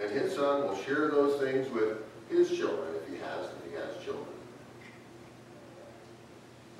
And 0.00 0.10
his 0.10 0.34
son 0.34 0.62
will 0.62 0.76
share 0.76 1.08
those 1.08 1.38
things 1.40 1.70
with 1.70 2.07
his 2.30 2.48
children 2.48 2.94
if 3.02 3.08
he 3.08 3.16
has, 3.16 3.46
if 3.46 3.70
he 3.70 3.76
has 3.76 4.04
children. 4.04 4.26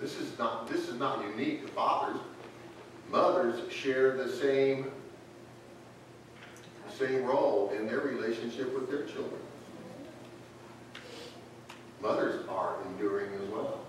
This 0.01 0.19
is 0.21 0.39
not, 0.39 0.69
this 0.69 0.89
is 0.89 0.99
not 0.99 1.25
unique 1.31 1.67
to 1.67 1.73
fathers. 1.73 2.21
Mothers 3.11 3.73
share 3.73 4.17
the 4.17 4.31
same, 4.31 4.91
same 6.99 7.25
role 7.25 7.73
in 7.77 7.87
their 7.87 8.01
relationship 8.01 8.75
with 8.75 8.91
their 8.91 9.05
children. 9.07 9.41
Mothers 12.01 12.47
are 12.49 12.77
enduring 12.87 13.33
as 13.35 13.49
well. 13.49 13.81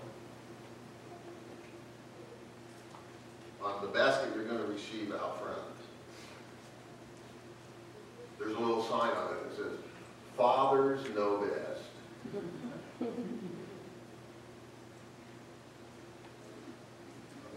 On 3.62 3.82
the 3.82 3.88
basket 3.88 4.30
you're 4.34 4.44
going 4.44 4.58
to 4.58 4.72
receive 4.72 5.12
out 5.12 5.40
front, 5.40 5.58
there's 8.38 8.54
a 8.56 8.58
little 8.58 8.82
sign 8.84 9.10
on 9.10 9.34
it 9.34 9.50
that 9.50 9.56
says, 9.56 9.78
Fathers 10.40 11.00
know 11.14 11.36
best. 11.36 13.10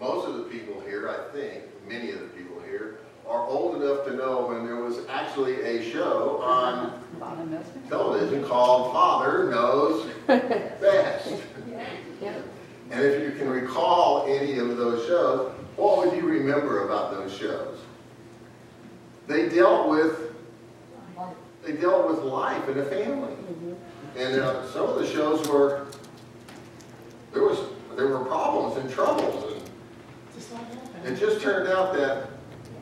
Most 0.02 0.28
of 0.28 0.36
the 0.36 0.43
people 0.43 0.82
here, 0.82 1.08
I 1.08 1.32
think, 1.32 1.63
many 1.88 2.12
of 2.12 2.19
the 2.19 2.26
people 2.26 2.60
here, 2.60 2.98
are 3.26 3.48
old 3.48 3.82
enough 3.82 4.04
to 4.08 4.13
know 4.17 4.48
when 4.48 4.65
there 4.65 4.76
was 4.76 4.98
actually 5.08 5.62
a 5.62 5.89
show 5.93 6.41
on 6.43 7.02
television 7.88 8.43
called 8.43 8.91
Father 8.91 9.50
Knows 9.50 10.12
Best. 10.28 11.41
And 12.91 13.02
if 13.02 13.24
you 13.24 13.32
can 13.39 13.50
recall 13.50 14.26
any 14.28 14.58
of 14.60 14.76
those 14.76 15.08
shows, 15.08 15.54
what 15.78 16.00
would 16.00 16.17
you 16.17 16.28
remember 16.28 16.86
about 16.86 17.12
those 17.12 17.34
shows? 17.34 17.80
They 19.28 19.48
dealt 19.48 19.88
with 19.88 20.22
they 21.73 21.81
dealt 21.81 22.07
with 22.07 22.19
life 22.19 22.67
and 22.67 22.79
a 22.79 22.86
family. 22.86 23.33
And 24.15 24.39
uh, 24.39 24.67
some 24.71 24.88
of 24.88 24.99
the 24.99 25.07
shows 25.07 25.47
were 25.47 25.88
there 27.33 27.43
was 27.43 27.59
there 27.95 28.07
were 28.07 28.25
problems 28.25 28.77
and 28.77 28.89
troubles 28.91 29.62
and 31.03 31.15
it 31.15 31.19
just 31.19 31.41
turned 31.41 31.67
out 31.69 31.93
that 31.93 32.27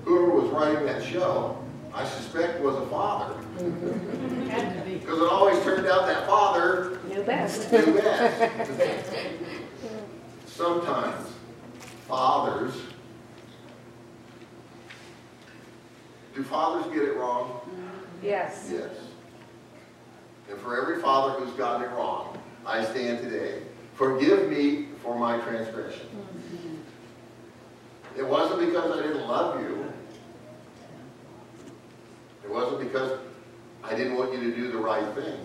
whoever 0.04 0.30
was 0.32 0.49
writing 0.51 0.86
that 0.86 1.04
show, 1.04 1.58
I 1.93 2.06
suspect 2.06 2.62
was 2.62 2.75
a 2.75 2.86
father. 2.88 3.36
Because 3.58 5.19
it 5.21 5.27
always 5.30 5.62
turned 5.63 5.88
out 5.88 6.06
that 6.08 6.27
father 6.27 6.99
Knew 7.08 7.23
best. 7.23 7.71
knew 7.71 7.93
best. 7.93 9.17
Sometimes 10.45 11.27
fathers, 12.08 12.73
do 16.36 16.43
fathers 16.43 16.86
get 16.93 17.04
it 17.04 17.15
wrong? 17.15 17.61
Yes. 18.21 18.69
Yes. 18.71 18.89
And 20.49 20.60
for 20.60 20.79
every 20.79 21.01
father 21.01 21.39
who's 21.39 21.53
gotten 21.53 21.84
it 21.84 21.93
wrong, 21.93 22.38
I 22.65 22.84
stand 22.84 23.19
today. 23.19 23.62
Forgive 23.95 24.49
me 24.49 24.88
for 25.01 25.17
my 25.17 25.38
transgression. 25.39 26.07
It 28.17 28.27
wasn't 28.27 28.60
because 28.60 28.91
I 28.91 29.01
didn't 29.01 29.27
love 29.27 29.62
you. 29.62 29.86
It 32.43 32.49
wasn't 32.49 32.81
because 32.81 33.19
I 33.84 33.95
didn't 33.95 34.17
want 34.17 34.34
you 34.34 34.39
to 34.51 34.55
do 34.55 34.71
the 34.71 34.77
right 34.77 35.05
thing. 35.15 35.39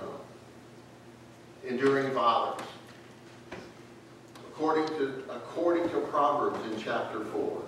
No. 0.00 0.08
Enduring 1.66 2.12
fathers. 2.14 2.66
According 4.48 4.88
to, 4.98 5.22
according 5.30 5.88
to 5.90 5.98
Proverbs 6.10 6.58
in 6.72 6.80
chapter 6.80 7.24
4, 7.24 7.62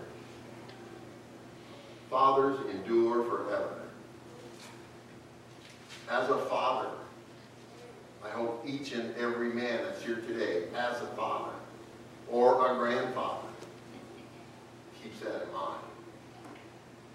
fathers 2.11 2.59
endure 2.75 3.23
forever. 3.25 3.77
As 6.11 6.29
a 6.29 6.39
father, 6.47 6.89
I 8.25 8.31
hope 8.31 8.65
each 8.67 8.93
and 8.93 9.15
every 9.17 9.53
man 9.53 9.85
that's 9.85 10.03
here 10.03 10.17
today, 10.17 10.65
as 10.77 11.01
a 11.01 11.07
father 11.17 11.53
or 12.29 12.73
a 12.73 12.77
grandfather, 12.77 13.47
keeps 15.01 15.21
that 15.21 15.45
in 15.47 15.53
mind. 15.53 15.81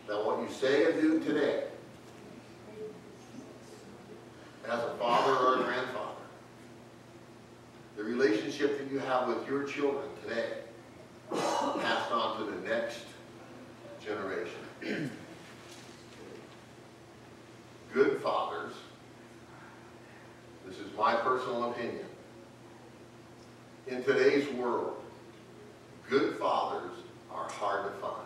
That 0.08 0.26
what 0.26 0.40
you 0.40 0.50
say 0.50 0.86
and 0.86 1.02
do 1.02 1.20
today, 1.20 1.66
as 4.66 4.80
a 4.80 4.96
father 4.98 5.36
or 5.36 5.60
a 5.60 5.64
grandfather, 5.64 6.12
the 7.98 8.04
relationship 8.04 8.80
that 8.80 8.92
you 8.92 9.00
have 9.00 9.28
with 9.28 9.46
your 9.48 9.64
children 9.64 10.06
today, 10.24 10.60
passed 11.32 12.12
on 12.12 12.38
to 12.40 12.52
the 12.52 12.68
next 12.68 13.02
generation. 14.04 14.65
Good 17.94 18.22
fathers, 18.22 18.74
this 20.68 20.78
is 20.80 20.94
my 20.98 21.16
personal 21.16 21.72
opinion, 21.72 22.06
in 23.88 24.04
today's 24.04 24.52
world, 24.54 25.02
good 26.10 26.38
fathers 26.38 26.92
are 27.32 27.50
hard 27.52 27.86
to 27.86 28.00
find. 28.00 28.26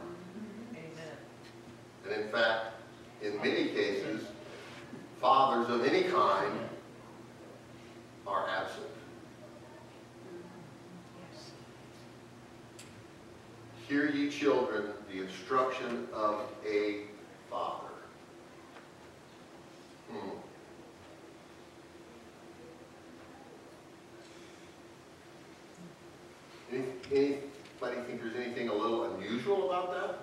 And 2.06 2.14
in 2.24 2.30
fact, 2.30 2.74
in 3.22 3.38
many 3.38 3.70
cases, 3.70 4.24
fathers 5.22 5.70
of 5.70 5.86
any 5.86 6.04
kind 6.04 6.60
are 8.26 8.50
absent. 8.50 8.79
Hear 13.90 14.08
ye 14.12 14.30
children, 14.30 14.84
the 15.12 15.24
instruction 15.24 16.08
of 16.14 16.42
a 16.64 17.06
father. 17.50 17.88
Hmm. 20.12 20.30
Any, 26.72 26.84
anybody 27.12 28.02
think 28.06 28.22
there's 28.22 28.36
anything 28.36 28.70
a 28.70 28.74
little 28.76 29.16
unusual 29.16 29.72
about 29.72 30.22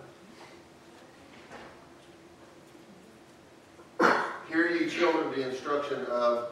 that? 3.98 4.24
Hear 4.48 4.70
ye 4.70 4.88
children 4.88 5.32
the 5.32 5.48
instruction 5.48 6.06
of 6.06 6.50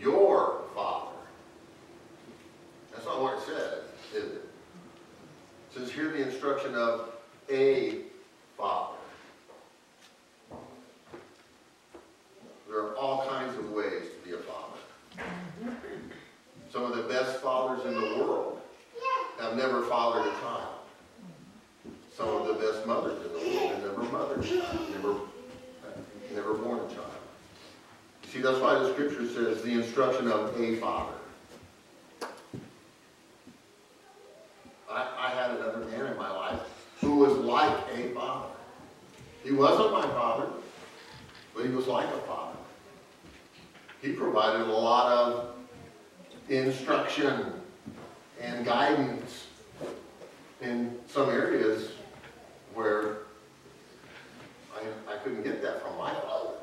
your 0.00 0.62
father. 0.74 1.10
That's 2.90 3.04
not 3.04 3.20
what 3.20 3.36
it 3.36 3.44
says, 3.44 3.82
is 4.14 4.32
it? 4.32 4.44
It 5.74 5.80
says 5.80 5.90
hear 5.90 6.08
the 6.12 6.22
instruction 6.22 6.76
of 6.76 7.10
a 7.50 8.02
father. 8.56 8.96
There 12.68 12.78
are 12.78 12.94
all 12.94 13.26
kinds 13.28 13.58
of 13.58 13.72
ways 13.72 14.02
to 14.02 14.28
be 14.28 14.34
a 14.34 14.38
father. 14.38 14.78
Some 16.72 16.84
of 16.84 16.96
the 16.96 17.02
best 17.02 17.40
fathers 17.40 17.84
in 17.86 17.94
the 17.94 18.24
world 18.24 18.60
have 19.40 19.56
never 19.56 19.82
fathered 19.82 20.26
a 20.26 20.40
child. 20.40 20.74
Some 22.16 22.28
of 22.28 22.46
the 22.46 22.54
best 22.54 22.86
mothers 22.86 23.26
in 23.26 23.32
the 23.32 23.56
world 23.56 23.72
have 23.72 23.82
never 23.82 24.02
mothered 24.04 24.44
a 24.44 24.48
child, 24.48 24.90
never, 24.90 25.14
never 26.32 26.54
born 26.54 26.78
a 26.78 26.94
child. 26.94 27.10
You 28.22 28.30
see, 28.30 28.40
that's 28.40 28.60
why 28.60 28.78
the 28.78 28.92
scripture 28.92 29.26
says 29.26 29.62
the 29.62 29.72
instruction 29.72 30.28
of 30.28 30.58
a 30.60 30.76
father. 30.76 31.14
I, 34.94 35.08
I 35.18 35.30
had 35.30 35.50
another 35.52 35.84
man 35.86 36.06
in 36.06 36.16
my 36.16 36.30
life 36.30 36.60
who 37.00 37.16
was 37.16 37.32
like 37.32 37.76
a 37.96 38.14
father. 38.14 38.48
He 39.44 39.52
wasn't 39.52 39.92
my 39.92 40.06
father, 40.08 40.48
but 41.54 41.66
he 41.66 41.70
was 41.70 41.86
like 41.86 42.06
a 42.06 42.18
father. 42.20 42.56
He 44.00 44.12
provided 44.12 44.62
a 44.62 44.72
lot 44.72 45.12
of 45.12 45.54
instruction 46.48 47.52
and 48.40 48.64
guidance 48.64 49.48
in 50.62 50.98
some 51.06 51.28
areas 51.28 51.92
where 52.72 53.18
I, 54.74 55.12
I 55.12 55.16
couldn't 55.18 55.42
get 55.42 55.60
that 55.62 55.82
from 55.82 55.98
my 55.98 56.12
father. 56.14 56.54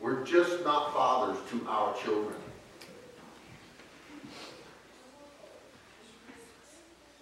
We're 0.00 0.24
just 0.24 0.64
not 0.64 0.94
fathers 0.94 1.36
to 1.50 1.68
our 1.68 1.94
children. 1.96 2.34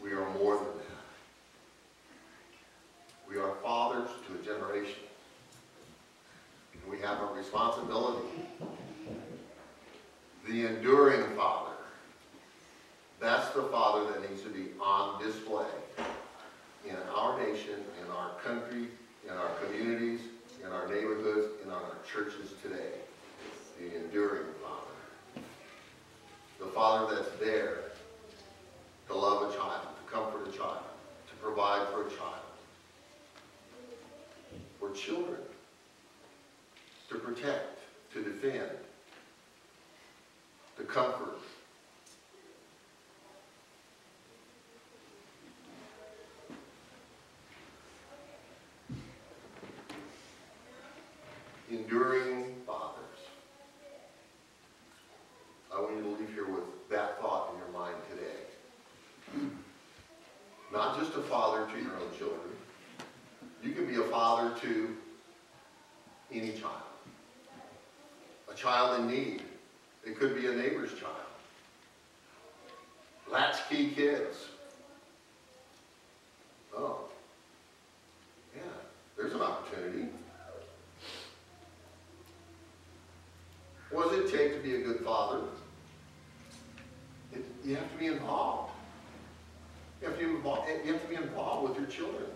We 0.02 0.12
are 0.12 0.30
more 0.38 0.56
than. 0.56 0.79
We 3.30 3.38
are 3.38 3.54
fathers 3.62 4.08
to 4.26 4.34
a 4.34 4.44
generation. 4.44 4.98
And 6.72 6.90
we 6.90 6.98
have 6.98 7.20
a 7.20 7.26
responsibility. 7.26 8.26
The 10.48 10.66
enduring 10.66 11.36
father. 11.36 11.76
That's 13.20 13.50
the 13.50 13.62
father 13.64 14.10
that 14.10 14.28
needs 14.28 14.42
to 14.42 14.48
be 14.48 14.70
on 14.80 15.22
display 15.22 15.68
in 16.88 16.96
our 17.14 17.38
nation, 17.38 17.76
in 18.02 18.10
our 18.10 18.32
country, 18.42 18.88
in 19.28 19.36
our 19.36 19.50
communities, 19.64 20.22
in 20.64 20.72
our 20.72 20.88
neighborhoods, 20.88 21.52
in 21.64 21.70
our 21.70 21.98
churches 22.12 22.54
today. 22.62 22.94
The 23.78 24.04
enduring 24.04 24.46
father. 24.60 25.44
The 26.58 26.66
father 26.66 27.14
that's 27.14 27.38
there 27.38 27.92
to 29.06 29.14
love 29.14 29.52
a 29.52 29.56
child, 29.56 29.82
to 29.82 30.12
comfort 30.12 30.48
a 30.48 30.56
child, 30.56 30.82
to 31.28 31.34
provide 31.36 31.86
for 31.90 32.08
a 32.08 32.10
child. 32.10 32.49
For 34.80 34.90
children. 34.92 35.36
To 37.10 37.16
protect, 37.16 37.80
to 38.14 38.22
defend, 38.22 38.70
to 40.78 40.84
comfort. 40.84 41.38
Enduring 51.68 52.54
fathers. 52.66 53.04
I 55.74 55.80
want 55.80 55.96
you 55.96 56.02
to 56.02 56.08
leave 56.08 56.32
here 56.32 56.46
with 56.46 56.64
that 56.90 57.20
thought 57.20 57.52
in 57.52 57.58
your 57.58 57.68
mind 57.78 57.96
today. 58.10 59.48
Not 60.72 60.98
just 60.98 61.14
a 61.16 61.22
father 61.22 61.66
to 61.66 61.82
your 61.82 61.96
own 61.96 62.16
children. 62.16 62.38
You 63.62 63.72
can 63.72 63.86
be 63.86 63.96
to 64.58 64.96
any 66.32 66.52
child. 66.52 66.74
A 68.50 68.54
child 68.54 69.00
in 69.00 69.06
need. 69.08 69.42
It 70.04 70.18
could 70.18 70.34
be 70.34 70.46
a 70.46 70.52
neighbor's 70.52 70.94
child. 70.94 71.14
Latchkey 73.30 73.90
kids. 73.90 74.36
Oh. 76.76 77.08
Yeah, 78.54 78.62
there's 79.16 79.34
an 79.34 79.40
opportunity. 79.40 80.08
What 83.90 84.10
does 84.10 84.18
it 84.20 84.36
take 84.36 84.54
to 84.54 84.60
be 84.60 84.76
a 84.76 84.80
good 84.80 85.00
father? 85.00 85.40
It, 87.32 87.44
you 87.64 87.76
have 87.76 87.90
to 87.92 87.98
be 87.98 88.06
involved. 88.06 88.72
You 90.00 90.08
have 90.08 90.18
to 90.18 90.24
be 90.24 90.30
involved, 90.30 90.68
you 90.84 90.92
have 90.92 91.02
to 91.02 91.08
be 91.08 91.16
involved 91.16 91.68
with 91.68 91.78
your 91.78 91.88
children. 91.88 92.30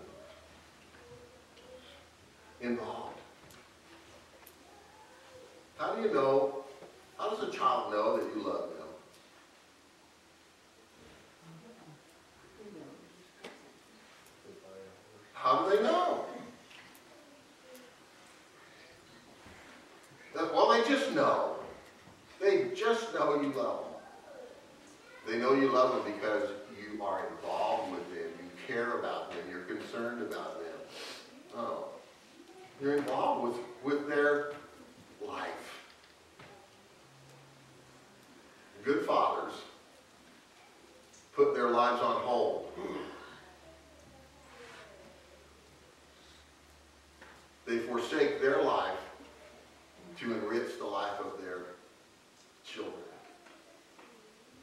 Involved. 2.61 3.19
How 5.77 5.94
you 6.05 6.13
know, 6.13 6.63
how 7.17 7.29
does 7.29 7.47
a 7.47 7.51
child 7.51 7.91
know 7.91 8.17
that 8.17 8.35
you 8.35 8.43
love 8.43 8.69
them? 8.77 8.87
How 15.33 15.63
do 15.63 15.75
they 15.75 15.83
know? 15.83 16.25
That- 20.33 20.53
Well, 20.53 20.69
they 20.69 20.83
just 20.87 21.11
know. 21.11 21.55
They 22.39 22.71
just 22.75 23.13
know 23.13 23.41
you 23.41 23.49
love 23.53 23.85
them. 23.85 23.91
They 25.25 25.37
know 25.39 25.53
you 25.53 25.69
love 25.69 26.03
them 26.03 26.13
because 26.13 26.49
you 26.77 27.01
are 27.03 27.27
involved 27.27 27.91
with 27.91 28.07
them, 28.11 28.29
you 28.43 28.49
care 28.67 28.99
about 28.99 29.31
them, 29.31 29.39
you're 29.49 29.61
concerned 29.61 30.21
about 30.21 30.59
them. 30.59 30.77
Oh, 31.55 31.87
you're 32.79 32.97
involved 32.97 33.43
with, 33.43 33.97
with 33.97 34.07
their 34.07 34.51
life. 35.21 35.65
Good 38.85 39.03
fathers 39.03 39.53
put 41.33 41.55
their 41.55 41.71
lives 41.71 42.01
on 42.01 42.21
hold. 42.21 42.69
They 47.65 47.79
forsake 47.79 48.39
their 48.41 48.61
life 48.61 48.99
to 50.19 50.33
enrich 50.33 50.77
the 50.77 50.85
life 50.85 51.19
of 51.19 51.41
their 51.41 51.63
children. 52.63 52.93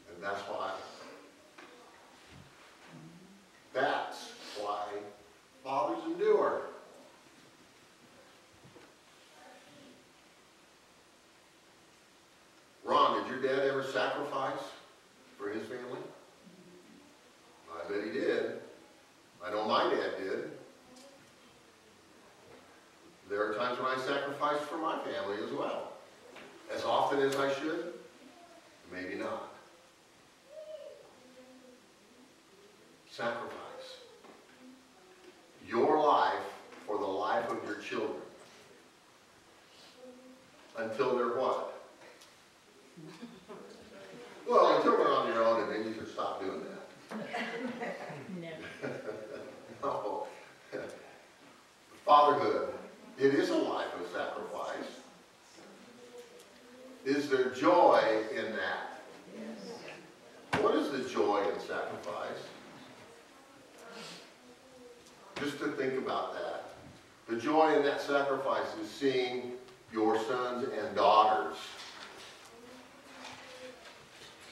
And 0.09 0.23
that's 0.23 0.39
why, 0.43 0.71
that's 3.73 4.29
why 4.57 4.85
fathers 5.65 5.99
endure. 6.05 6.61
Ron, 12.83 13.21
did 13.21 13.31
your 13.31 13.41
dad 13.41 13.67
ever 13.67 13.83
sacrifice 13.83 14.59
for 15.37 15.49
his 15.49 15.63
family? 15.63 15.99
I 17.73 17.89
bet 17.89 18.03
he 18.03 18.11
did. 18.11 18.59
I 19.43 19.51
know 19.51 19.67
my 19.67 19.83
dad 19.83 20.17
did. 20.19 20.51
There 23.29 23.41
are 23.49 23.53
times 23.55 23.79
when 23.79 23.87
I 23.87 23.97
sacrifice 23.97 24.61
for 24.67 24.77
my 24.77 24.99
family 24.99 25.37
as 25.43 25.51
well. 25.53 25.93
As 26.71 26.83
often 27.13 27.27
as 27.27 27.35
I 27.35 27.53
should, 27.53 27.93
maybe 28.91 29.15
not. 29.15 29.53
Sacrifice. 33.09 33.51
Your 35.67 35.99
life 35.99 36.33
for 36.87 36.97
the 36.97 37.05
life 37.05 37.49
of 37.49 37.63
your 37.65 37.77
children. 37.77 38.21
Until 40.77 41.15
they're 41.15 41.37
what? 41.37 41.81
Well, 44.49 44.77
until 44.77 44.97
they're 44.97 45.11
on 45.11 45.29
their 45.29 45.43
own 45.43 45.61
and 45.63 45.71
then 45.71 45.87
you 45.87 45.93
can 45.93 46.07
stop 46.07 46.41
doing 46.41 46.61
that. 46.61 46.79
No. 49.83 50.27
Fatherhood, 52.05 52.73
it 53.19 53.33
is 53.33 53.49
a 53.49 53.55
life 53.55 53.87
of 53.99 54.07
sacrifice. 54.11 55.03
Is 57.05 57.29
there 57.29 57.49
joy 57.49 58.01
in 58.33 58.55
that? 58.55 59.01
What 60.61 60.75
is 60.75 60.89
the 60.89 61.09
joy 61.09 61.43
in 61.53 61.59
sacrifice? 61.59 62.39
Just 65.35 65.59
to 65.59 65.73
think 65.73 65.97
about 65.97 66.33
that. 66.33 66.69
The 67.27 67.35
joy 67.35 67.72
that 67.83 68.01
sacrifice 68.01 68.67
is 68.81 68.89
seeing 68.89 69.51
your 69.91 70.17
sons 70.23 70.67
and 70.79 70.95
daughters 70.95 71.57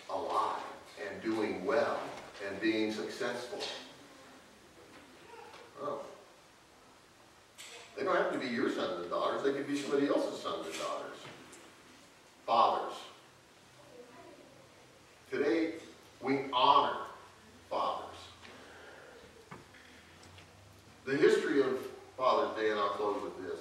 alive 0.10 0.62
and 1.08 1.22
doing 1.24 1.66
well 1.66 1.98
and 2.46 2.60
being 2.60 2.92
successful. 2.92 3.60
Oh. 5.82 6.02
They 7.98 8.04
don't 8.04 8.18
have 8.18 8.34
to 8.34 8.38
be 8.38 8.48
your 8.48 8.70
sons 8.70 9.02
and 9.02 9.10
daughters, 9.10 9.44
they 9.44 9.54
could 9.54 9.68
be 9.68 9.78
somebody 9.78 10.08
else's 10.08 10.42
sons 10.42 10.66
and 10.66 10.76
daughters. 10.76 11.18
Fathers. 12.46 12.94
Today, 15.32 15.76
we 16.22 16.40
honor 16.52 16.98
fathers. 17.70 18.08
The 21.06 21.16
history 21.16 21.62
of 21.62 21.91
And 22.60 22.80
I'll 22.80 22.90
close 22.90 23.22
with 23.24 23.38
this. 23.46 23.60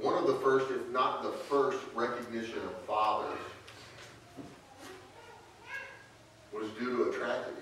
One 0.00 0.14
of 0.14 0.26
the 0.26 0.34
first, 0.36 0.70
if 0.70 0.88
not 0.90 1.22
the 1.22 1.30
first, 1.30 1.78
recognition 1.94 2.58
of 2.58 2.84
fathers 2.86 3.38
was 6.52 6.68
due 6.78 6.96
to 6.96 7.10
a 7.10 7.12
tragedy 7.12 7.56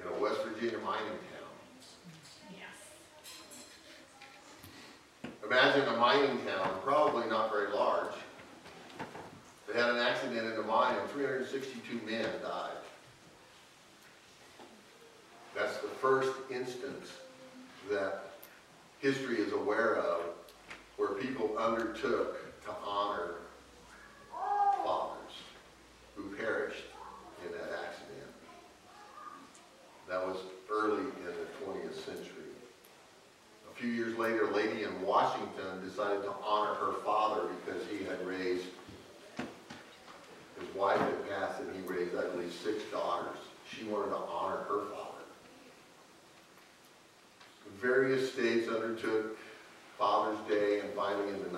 in 0.00 0.06
a 0.06 0.20
West 0.20 0.40
Virginia 0.42 0.78
mining 0.78 1.06
town. 1.06 1.46
Imagine 5.44 5.88
a 5.88 5.96
mining 5.96 6.40
town, 6.44 6.70
probably 6.82 7.28
not 7.28 7.50
very 7.52 7.72
large. 7.72 8.14
They 9.66 9.74
had 9.78 9.90
an 9.90 9.98
accident 9.98 10.52
in 10.52 10.58
a 10.58 10.62
mine 10.62 10.96
and 11.00 11.10
362 11.10 12.00
men 12.06 12.26
died. 12.42 12.70
That's 15.56 15.78
the 15.78 15.88
first 16.06 16.34
instance 16.52 17.14
that 17.90 18.30
history 19.00 19.38
is 19.38 19.52
aware 19.52 19.96
of 19.96 20.20
where 20.98 21.14
people 21.14 21.58
undertook 21.58 22.62
to 22.64 22.70
honor 22.86 23.34
fathers 24.84 25.32
who 26.14 26.28
perished 26.36 26.84
in 27.44 27.50
that 27.50 27.76
accident. 27.84 28.30
That 30.08 30.24
was 30.24 30.36
early 30.70 31.00
in 31.00 31.24
the 31.24 31.64
20th 31.64 31.96
century. 32.04 32.54
A 33.68 33.74
few 33.74 33.90
years 33.90 34.16
later, 34.16 34.46
a 34.46 34.54
lady 34.54 34.84
in 34.84 35.02
Washington 35.02 35.84
decided 35.84 36.22
to 36.22 36.32
honor 36.44 36.74
her 36.74 36.92
father 37.04 37.48
because 37.64 37.82
he 37.90 38.04
had 38.04 38.24
raised, 38.24 38.66
his 39.38 40.72
wife 40.76 41.00
had 41.00 41.28
passed 41.28 41.60
and 41.62 41.74
he 41.74 41.82
raised, 41.82 42.14
I 42.16 42.28
believe, 42.28 42.52
six 42.52 42.84
daughters. 42.92 43.38
She 43.68 43.86
wanted 43.86 44.10
to 44.10 44.18
honor 44.18 44.58
her 44.68 44.84
father. 44.94 45.05
Various 47.86 48.32
states 48.32 48.68
undertook 48.68 49.38
Father's 49.96 50.40
Day 50.48 50.80
and 50.80 50.92
finally 50.94 51.28
in 51.28 51.40
the 51.40 51.50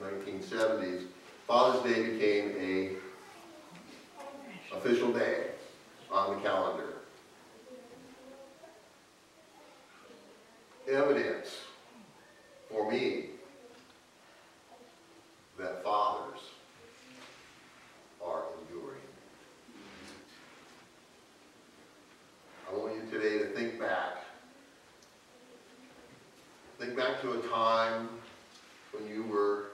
1970s, 0.00 1.06
Father's 1.48 1.82
Day 1.82 2.04
became 2.04 2.54
a 2.56 2.90
official 4.76 5.12
day 5.12 5.46
on 6.08 6.36
the 6.36 6.40
calendar. 6.40 6.98
Evidence 10.88 11.48
for 12.70 12.88
me 12.88 13.30
that 15.58 15.82
fathers 15.82 16.38
are 18.24 18.44
enduring. 18.60 19.00
I 22.70 22.76
want 22.76 22.94
you 22.94 23.02
today 23.10 23.38
to 23.38 23.46
think 23.46 23.80
back. 23.80 24.18
Think 26.82 26.96
back 26.96 27.20
to 27.20 27.34
a 27.34 27.42
time 27.42 28.08
when 28.90 29.08
you 29.08 29.22
were 29.22 29.66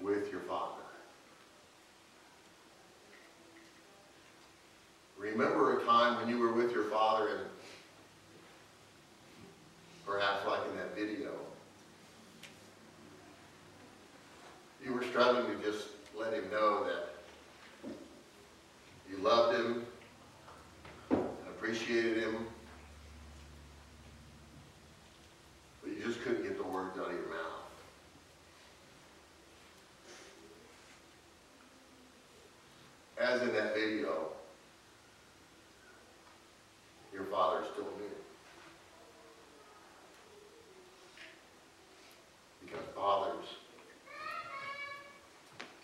with 0.00 0.32
your 0.32 0.40
father. 0.40 0.82
Remember 5.16 5.78
a 5.78 5.84
time 5.84 6.16
when 6.16 6.28
you 6.28 6.40
were 6.40 6.52
with 6.52 6.72
your 6.72 6.90
father 6.90 7.28
and 7.28 7.46
perhaps 10.04 10.44
like 10.44 10.58
in 10.72 10.76
that 10.76 10.96
video, 10.96 11.30
you 14.84 14.92
were 14.92 15.03
struggling 15.14 15.46
to 15.46 15.64
just 15.64 15.90
let 16.18 16.32
him 16.32 16.42
know 16.50 16.82
that 16.82 17.14
you 19.08 19.16
loved 19.18 19.56
him 19.56 19.84
and 21.10 21.20
appreciated 21.50 22.16
him, 22.16 22.48
but 25.84 25.92
you 25.92 26.02
just 26.04 26.20
couldn't 26.22 26.42
get 26.42 26.56
the 26.56 26.64
words 26.64 26.98
out 26.98 27.06
of 27.06 27.12
your 27.12 27.28
mouth. 27.28 27.62
As 33.16 33.40
in 33.42 33.52
that 33.54 33.72
video, 33.72 34.32
your 37.12 37.22
father 37.26 37.62
still 37.72 37.84
knew. 37.84 38.10
Because 42.64 42.84
fathers 42.96 43.44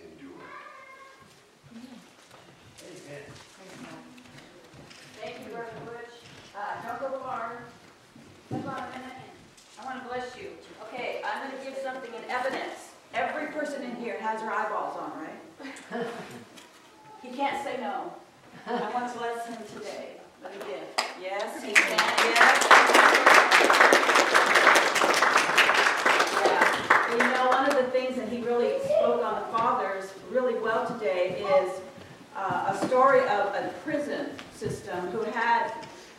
endure. 0.00 0.30
Thank 5.20 5.36
you, 5.38 5.54
Reverend 5.54 5.84
Butch. 5.84 6.14
Uh, 6.56 6.88
don't 6.88 7.00
go 7.00 7.18
far. 7.18 7.58
Hold 8.50 8.64
on 8.64 8.78
a 8.78 8.98
minute. 8.98 9.12
I 9.78 9.84
want 9.84 10.02
to 10.02 10.08
bless 10.08 10.36
you. 10.38 10.48
Okay, 10.88 11.20
I'm 11.22 11.46
going 11.46 11.58
to 11.58 11.64
give 11.64 11.76
something 11.82 12.10
in 12.14 12.30
evidence. 12.30 12.88
Every 13.12 13.48
person 13.48 13.82
in 13.82 13.94
here 13.96 14.18
has 14.20 14.40
their 14.40 14.50
eyeballs 14.50 14.96
on, 14.98 15.12
right? 15.20 16.06
He 17.22 17.28
can't 17.36 17.62
say 17.62 17.76
no. 17.78 18.14
I 18.66 18.90
want 18.90 19.12
to 19.12 19.18
bless 19.18 19.46
him 19.46 19.58
today 19.76 20.16
with 20.42 20.56
a 20.56 20.58
gift. 20.64 21.02
Yes, 21.20 21.62
he 21.62 21.72
can, 21.72 21.98
yes. 21.98 22.66
Yeah. 26.46 27.12
You 27.12 27.18
know, 27.18 27.48
one 27.50 27.68
of 27.68 27.76
the 27.76 27.90
things 27.90 28.16
that 28.16 28.28
he 28.30 28.40
really 28.40 28.78
spoke 28.84 29.22
on 29.22 29.34
the 29.34 29.46
fathers 29.58 30.14
really 30.30 30.58
well 30.60 30.86
today 30.86 31.42
is 31.62 31.80
uh, 32.36 32.72
a 32.72 32.86
story 32.86 33.20
of 33.20 33.54
a 33.54 33.72
prison 33.84 34.30
system 34.54 35.08
who 35.08 35.22
had 35.22 35.72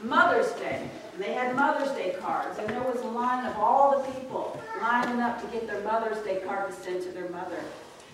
Mother's 0.04 0.52
Day. 0.54 0.88
And 1.13 1.24
they 1.24 1.34
had 1.34 1.56
Mother's 1.56 1.91
Day 1.91 2.15
cards, 2.19 2.60
and 2.60 2.69
there 2.69 2.84
was 2.84 3.02
a 3.02 3.08
line 3.08 3.45
of 3.45 3.58
all 3.58 3.97
the 3.97 4.12
people 4.12 4.62
lining 4.82 5.21
up 5.21 5.41
to 5.41 5.47
get 5.47 5.65
their 5.65 5.82
Mother's 5.82 6.19
Day 6.24 6.41
card 6.45 6.69
to 6.69 6.76
send 6.76 7.02
to 7.04 7.10
their 7.10 7.30
mother. 7.30 7.63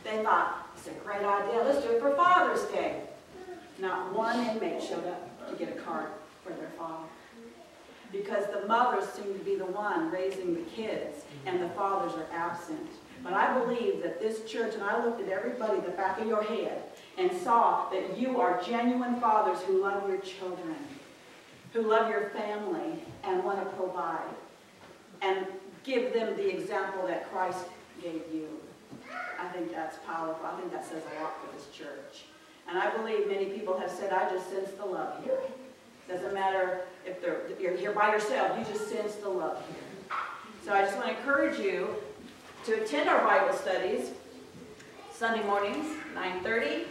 They 0.03 0.23
thought, 0.23 0.69
it's 0.75 0.87
a 0.87 0.91
great 0.91 1.23
idea, 1.23 1.63
let's 1.63 1.83
do 1.83 1.91
it 1.91 2.01
for 2.01 2.15
Father's 2.15 2.63
Day. 2.65 3.01
Not 3.79 4.13
one 4.15 4.39
inmate 4.39 4.81
showed 4.81 5.05
up 5.05 5.49
to 5.49 5.55
get 5.55 5.75
a 5.75 5.79
card 5.81 6.07
for 6.43 6.53
their 6.53 6.69
father. 6.77 7.07
Because 8.11 8.45
the 8.47 8.67
mothers 8.67 9.09
seem 9.09 9.33
to 9.37 9.43
be 9.43 9.55
the 9.55 9.65
one 9.65 10.09
raising 10.09 10.53
the 10.53 10.61
kids, 10.61 11.25
and 11.45 11.61
the 11.61 11.69
fathers 11.69 12.13
are 12.13 12.27
absent. 12.33 12.89
But 13.23 13.33
I 13.33 13.59
believe 13.59 14.01
that 14.03 14.21
this 14.21 14.49
church, 14.49 14.75
and 14.75 14.83
I 14.83 15.03
looked 15.03 15.21
at 15.21 15.29
everybody, 15.29 15.79
the 15.81 15.89
back 15.89 16.19
of 16.19 16.27
your 16.27 16.43
head, 16.43 16.83
and 17.17 17.31
saw 17.31 17.89
that 17.89 18.17
you 18.17 18.39
are 18.39 18.61
genuine 18.65 19.19
fathers 19.19 19.61
who 19.63 19.81
love 19.81 20.07
your 20.07 20.19
children, 20.19 20.75
who 21.73 21.81
love 21.81 22.09
your 22.09 22.29
family, 22.29 23.03
and 23.23 23.43
want 23.43 23.59
to 23.59 23.65
provide, 23.75 24.29
and 25.21 25.45
give 25.83 26.13
them 26.13 26.37
the 26.37 26.47
example 26.55 27.05
that 27.07 27.29
Christ 27.31 27.65
gave 28.01 28.21
you. 28.33 28.47
I 29.39 29.47
think 29.49 29.71
that's 29.71 29.97
powerful. 30.05 30.45
I 30.45 30.59
think 30.59 30.71
that 30.71 30.85
says 30.85 31.03
a 31.17 31.23
lot 31.23 31.35
for 31.41 31.55
this 31.55 31.67
church. 31.75 32.25
And 32.67 32.77
I 32.77 32.95
believe 32.97 33.27
many 33.27 33.45
people 33.45 33.79
have 33.79 33.91
said, 33.91 34.11
I 34.11 34.29
just 34.29 34.49
sense 34.49 34.71
the 34.71 34.85
love 34.85 35.23
here. 35.23 35.39
Doesn't 36.07 36.33
matter 36.33 36.81
if 37.05 37.23
if 37.23 37.59
you're 37.59 37.75
here 37.75 37.91
by 37.91 38.11
yourself, 38.11 38.57
you 38.57 38.65
just 38.65 38.89
sense 38.89 39.15
the 39.15 39.29
love 39.29 39.61
here. 39.69 40.17
So 40.63 40.73
I 40.73 40.81
just 40.81 40.97
want 40.97 41.09
to 41.09 41.17
encourage 41.17 41.59
you 41.59 41.95
to 42.65 42.83
attend 42.83 43.09
our 43.09 43.23
Bible 43.23 43.53
studies 43.57 44.11
Sunday 45.11 45.43
mornings, 45.45 45.85
9.30, 46.15 46.85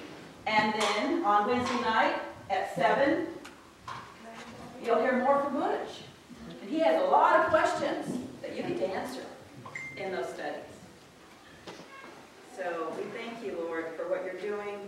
and 0.46 0.74
then 0.74 1.24
on 1.24 1.48
Wednesday 1.48 1.80
night 1.80 2.16
at 2.50 2.74
7, 2.74 3.26
you'll 4.84 5.00
hear 5.00 5.18
more 5.22 5.42
from 5.42 5.54
Butch. 5.54 6.02
And 6.60 6.70
he 6.70 6.80
has 6.80 7.00
a 7.02 7.04
lot 7.06 7.38
of 7.38 7.46
questions 7.46 8.18
that 8.42 8.56
you 8.56 8.62
need 8.62 8.78
to 8.78 8.86
answer 8.86 9.22
in 9.96 10.12
those 10.12 10.28
studies. 10.28 10.65
So 12.56 12.90
we 12.96 13.02
thank 13.10 13.44
you, 13.44 13.54
Lord, 13.66 13.84
for 13.98 14.08
what 14.08 14.24
you're 14.24 14.40
doing 14.40 14.78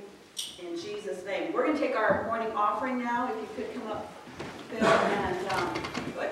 in 0.59 0.81
Jesus' 0.81 1.23
name. 1.27 1.53
We're 1.53 1.67
going 1.67 1.77
to 1.77 1.87
take 1.87 1.97
our 1.97 2.25
morning 2.25 2.51
offering 2.53 2.99
now. 2.99 3.31
If 3.31 3.37
you 3.37 3.49
could 3.57 3.75
come 3.75 3.93
up, 3.93 4.11
Phil 4.71 4.87
and 4.87 5.49
um, 5.53 5.75
Butch. 6.15 6.31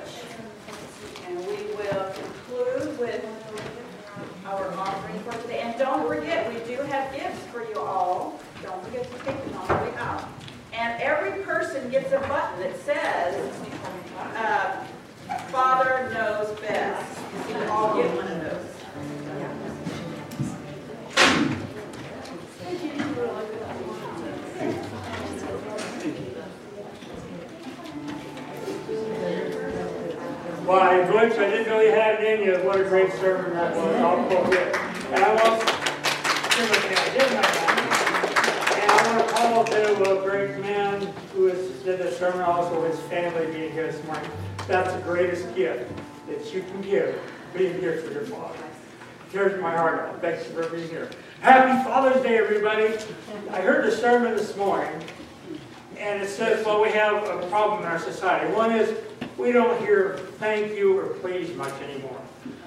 And 1.27 1.39
we 1.41 1.75
will 1.77 2.11
conclude 2.15 2.99
with 2.99 3.23
our 4.47 4.73
offering 4.79 5.19
for 5.25 5.43
today. 5.43 5.61
And 5.61 5.79
don't 5.79 6.09
forget, 6.09 6.49
we 6.49 6.59
do 6.75 6.81
have 6.85 7.15
gifts 7.15 7.45
for 7.53 7.69
you 7.69 7.81
all. 7.81 8.41
Don't 8.63 8.83
forget 8.87 9.05
to 9.05 9.19
take 9.19 9.45
them 9.45 9.57
on 9.59 9.69
the 9.69 9.75
way 9.75 9.95
out. 9.99 10.27
And 10.73 11.03
every 11.03 11.43
person 11.43 11.91
gets 11.91 12.13
a 12.13 12.21
button 12.21 12.61
that 12.61 12.81
says, 12.81 13.55
uh, 14.37 14.85
Father 15.49 16.11
knows 16.15 16.59
best. 16.61 17.19
Why, 17.19 18.36
Butch, 30.67 30.83
I 30.83 31.01
enjoyed 31.03 31.31
it, 31.31 31.39
I 31.39 31.51
didn't 31.51 31.81
you 31.81 31.93
had 31.93 32.21
it 32.21 32.41
in 32.41 32.45
you. 32.45 32.67
What 32.67 32.81
a 32.81 32.85
great 32.85 33.13
sermon 33.13 33.53
that 33.53 33.77
was. 33.77 33.97
I'll 34.01 34.25
quote 34.27 34.53
it. 34.53 34.75
And 35.13 35.23
I 35.23 35.35
want, 35.35 35.63
I 35.63 37.11
did 37.13 37.31
know 37.31 37.41
that. 37.41 38.81
And 38.83 38.91
I 38.91 39.17
want 39.17 39.29
to 39.29 39.35
call 39.35 39.65
to 39.65 40.19
a 40.19 40.29
great 40.29 40.59
man 40.59 41.03
who 41.33 41.47
has 41.47 41.69
did 41.85 42.01
the 42.01 42.11
sermon, 42.11 42.41
also 42.41 42.83
his 42.83 42.99
family 43.03 43.47
being 43.53 43.71
here 43.71 43.93
this 43.93 44.05
morning. 44.07 44.29
That's 44.67 44.93
the 44.93 45.03
greatest 45.03 45.55
gift 45.55 45.89
that 46.27 46.53
you 46.53 46.63
can 46.63 46.83
give, 46.83 47.17
being 47.55 47.79
here 47.79 47.99
for 47.99 48.13
your 48.13 48.25
father. 48.25 48.59
Tears 49.31 49.63
my 49.63 49.71
heart 49.71 50.01
out. 50.01 50.21
Thanks 50.21 50.47
for 50.47 50.69
being 50.69 50.89
here. 50.89 51.09
Happy 51.43 51.85
Father's 51.85 52.21
Day, 52.25 52.39
everybody. 52.39 52.93
I 53.53 53.61
heard 53.61 53.85
the 53.85 53.97
sermon 53.97 54.37
this 54.37 54.57
morning, 54.57 55.01
and 55.97 56.21
it 56.21 56.29
says, 56.29 56.67
well, 56.67 56.83
we 56.83 56.91
have 56.91 57.23
a 57.23 57.47
problem 57.47 57.83
in 57.83 57.87
our 57.87 58.01
society. 58.01 58.53
One 58.53 58.73
is 58.73 58.99
we 59.39 59.53
don't 59.53 59.79
hear 59.81 60.19
thank 60.39 60.77
you 60.77 60.99
or 60.99 61.07
please 61.15 61.55
much 61.57 61.75
anymore. 61.83 62.21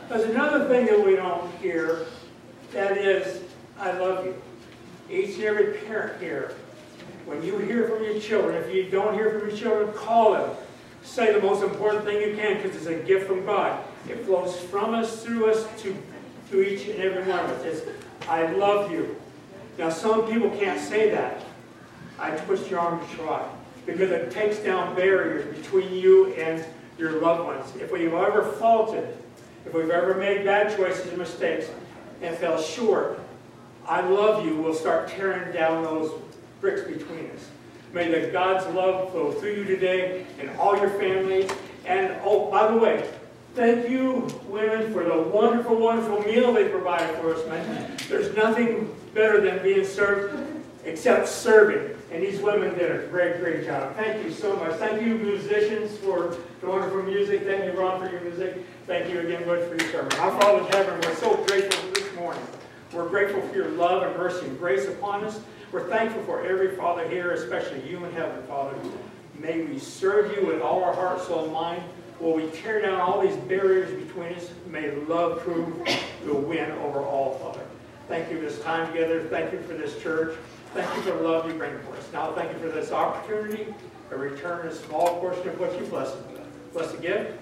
There's 0.07 0.23
another 0.23 0.67
thing 0.67 0.85
that 0.85 1.03
we 1.03 1.15
don't 1.15 1.51
hear, 1.57 2.05
that 2.71 2.97
is, 2.97 3.43
I 3.79 3.91
love 3.93 4.25
you. 4.25 4.41
Each 5.09 5.35
and 5.35 5.43
every 5.45 5.73
parent 5.73 6.21
here, 6.21 6.55
when 7.25 7.43
you 7.43 7.57
hear 7.59 7.87
from 7.87 8.03
your 8.03 8.19
children, 8.19 8.55
if 8.55 8.73
you 8.73 8.89
don't 8.89 9.13
hear 9.13 9.39
from 9.39 9.49
your 9.49 9.57
children, 9.57 9.93
call 9.93 10.33
them. 10.33 10.49
Say 11.03 11.33
the 11.33 11.41
most 11.41 11.63
important 11.63 12.03
thing 12.03 12.21
you 12.21 12.35
can 12.35 12.61
because 12.61 12.75
it's 12.75 12.85
a 12.85 12.95
gift 12.95 13.27
from 13.27 13.45
God. 13.45 13.83
It 14.07 14.25
flows 14.25 14.59
from 14.59 14.93
us, 14.93 15.23
through 15.23 15.51
us, 15.51 15.67
to, 15.81 15.95
to 16.51 16.61
each 16.61 16.87
and 16.87 16.99
every 16.99 17.23
one 17.23 17.39
of 17.39 17.51
us. 17.51 17.65
It's, 17.65 17.81
I 18.27 18.51
love 18.51 18.91
you. 18.91 19.15
Now, 19.77 19.89
some 19.89 20.27
people 20.27 20.49
can't 20.51 20.79
say 20.79 21.09
that. 21.11 21.41
I 22.19 22.31
twist 22.31 22.69
your 22.69 22.79
arm 22.79 22.99
to 22.99 23.15
try 23.15 23.49
because 23.91 24.11
it 24.11 24.31
takes 24.31 24.57
down 24.59 24.95
barriers 24.95 25.55
between 25.57 25.93
you 25.93 26.33
and 26.33 26.63
your 26.97 27.21
loved 27.21 27.45
ones. 27.45 27.81
If 27.81 27.91
we've 27.91 28.13
ever 28.13 28.43
faulted, 28.43 29.07
if 29.65 29.73
we've 29.73 29.89
ever 29.89 30.15
made 30.15 30.45
bad 30.45 30.75
choices 30.75 31.07
and 31.07 31.17
mistakes 31.17 31.69
and 32.21 32.35
fell 32.37 32.61
short, 32.61 33.19
I 33.87 34.01
love 34.01 34.45
you 34.45 34.55
will 34.55 34.73
start 34.73 35.09
tearing 35.09 35.51
down 35.53 35.83
those 35.83 36.11
bricks 36.61 36.81
between 36.81 37.31
us. 37.31 37.49
May 37.93 38.11
the 38.11 38.31
God's 38.31 38.67
love 38.75 39.11
flow 39.11 39.31
through 39.31 39.55
you 39.55 39.63
today 39.63 40.25
and 40.39 40.49
all 40.57 40.77
your 40.77 40.89
families. 40.91 41.49
And 41.85 42.15
oh, 42.23 42.51
by 42.51 42.71
the 42.71 42.77
way, 42.77 43.09
thank 43.55 43.89
you, 43.89 44.27
women, 44.47 44.93
for 44.93 45.03
the 45.03 45.17
wonderful, 45.17 45.75
wonderful 45.75 46.21
meal 46.21 46.53
they 46.53 46.69
provided 46.69 47.15
for 47.17 47.33
us, 47.33 47.45
man. 47.47 47.97
There's 48.07 48.35
nothing 48.35 48.93
better 49.15 49.41
than 49.41 49.63
being 49.63 49.85
served 49.85 50.58
except 50.85 51.27
serving. 51.27 51.95
And 52.11 52.23
these 52.23 52.39
women 52.41 52.73
did 52.77 52.91
a 52.91 53.07
great, 53.07 53.39
great 53.39 53.65
job. 53.65 53.95
Thank 53.95 54.23
you 54.23 54.31
so 54.31 54.55
much. 54.55 54.73
Thank 54.77 55.01
you, 55.01 55.15
musicians, 55.15 55.95
for 55.97 56.37
the 56.61 56.67
wonderful 56.67 57.03
music. 57.03 57.43
Thank 57.43 57.65
you, 57.65 57.79
Ron, 57.79 57.99
for 57.99 58.09
your 58.09 58.21
music. 58.21 58.65
Thank 58.87 59.09
you 59.13 59.19
again, 59.19 59.43
Butch, 59.43 59.67
for 59.69 59.75
your 59.75 59.91
sermon. 59.91 60.11
Our 60.19 60.41
Father 60.41 60.65
in 60.65 60.65
heaven, 60.73 60.99
we're 61.01 61.15
so 61.15 61.35
grateful 61.45 61.79
for 61.87 61.93
this 61.93 62.15
morning. 62.15 62.43
We're 62.91 63.07
grateful 63.07 63.41
for 63.41 63.55
your 63.55 63.69
love 63.69 64.01
and 64.01 64.17
mercy 64.17 64.47
and 64.47 64.57
grace 64.57 64.87
upon 64.87 65.23
us. 65.23 65.39
We're 65.71 65.87
thankful 65.87 66.23
for 66.23 66.43
every 66.43 66.75
father 66.75 67.07
here, 67.07 67.31
especially 67.33 67.87
you 67.87 68.03
in 68.03 68.11
heaven, 68.13 68.41
Father. 68.47 68.75
May 69.37 69.61
we 69.61 69.77
serve 69.77 70.35
you 70.35 70.47
with 70.47 70.61
all 70.61 70.83
our 70.83 70.93
heart, 70.93 71.21
soul, 71.21 71.43
and 71.43 71.53
mind. 71.53 71.83
Will 72.19 72.33
we 72.33 72.49
tear 72.49 72.81
down 72.81 72.99
all 72.99 73.21
these 73.21 73.37
barriers 73.37 73.91
between 74.03 74.33
us? 74.33 74.49
May 74.65 74.91
love 74.91 75.39
prove 75.41 75.87
the 76.25 76.33
win 76.33 76.71
over 76.71 76.99
all, 76.99 77.35
Father. 77.35 77.61
Thank 78.07 78.31
you 78.31 78.37
for 78.37 78.45
this 78.45 78.59
time 78.63 78.91
together. 78.91 79.23
Thank 79.25 79.53
you 79.53 79.61
for 79.61 79.73
this 79.73 80.01
church. 80.01 80.35
Thank 80.73 80.95
you 80.95 81.01
for 81.01 81.17
the 81.17 81.23
love 81.23 81.47
you 81.47 81.55
bring 81.55 81.77
for 81.79 81.95
us. 81.95 82.07
Now 82.13 82.31
thank 82.33 82.51
you 82.53 82.59
for 82.59 82.69
this 82.69 82.91
opportunity 82.91 83.73
to 84.09 84.17
return 84.17 84.67
a 84.67 84.73
small 84.73 85.19
portion 85.19 85.49
of 85.49 85.59
what 85.59 85.79
you 85.79 85.85
blessed 85.87 86.15
us 86.15 86.23
with. 86.31 86.73
Bless 86.73 86.91
the 86.91 86.97
gift. 87.01 87.39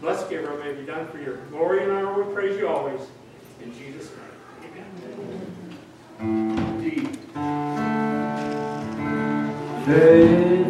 Bless 0.00 0.22
the 0.24 0.30
giver. 0.30 0.58
May 0.58 0.74
be 0.74 0.84
done 0.84 1.08
for 1.08 1.18
your 1.18 1.38
glory 1.48 1.82
and 1.82 1.92
honor. 1.92 2.22
We 2.22 2.34
praise 2.34 2.58
you 2.58 2.68
always. 2.68 3.00
In 3.62 3.72
Jesus' 3.72 4.10
name. 4.10 4.80
Amen. 6.20 6.56
Indeed. 6.82 7.18
Sorry, 9.86 10.65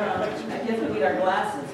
I 0.00 0.64
guess 0.66 0.80
we 0.80 0.94
need 0.94 1.02
our 1.02 1.16
glasses. 1.16 1.68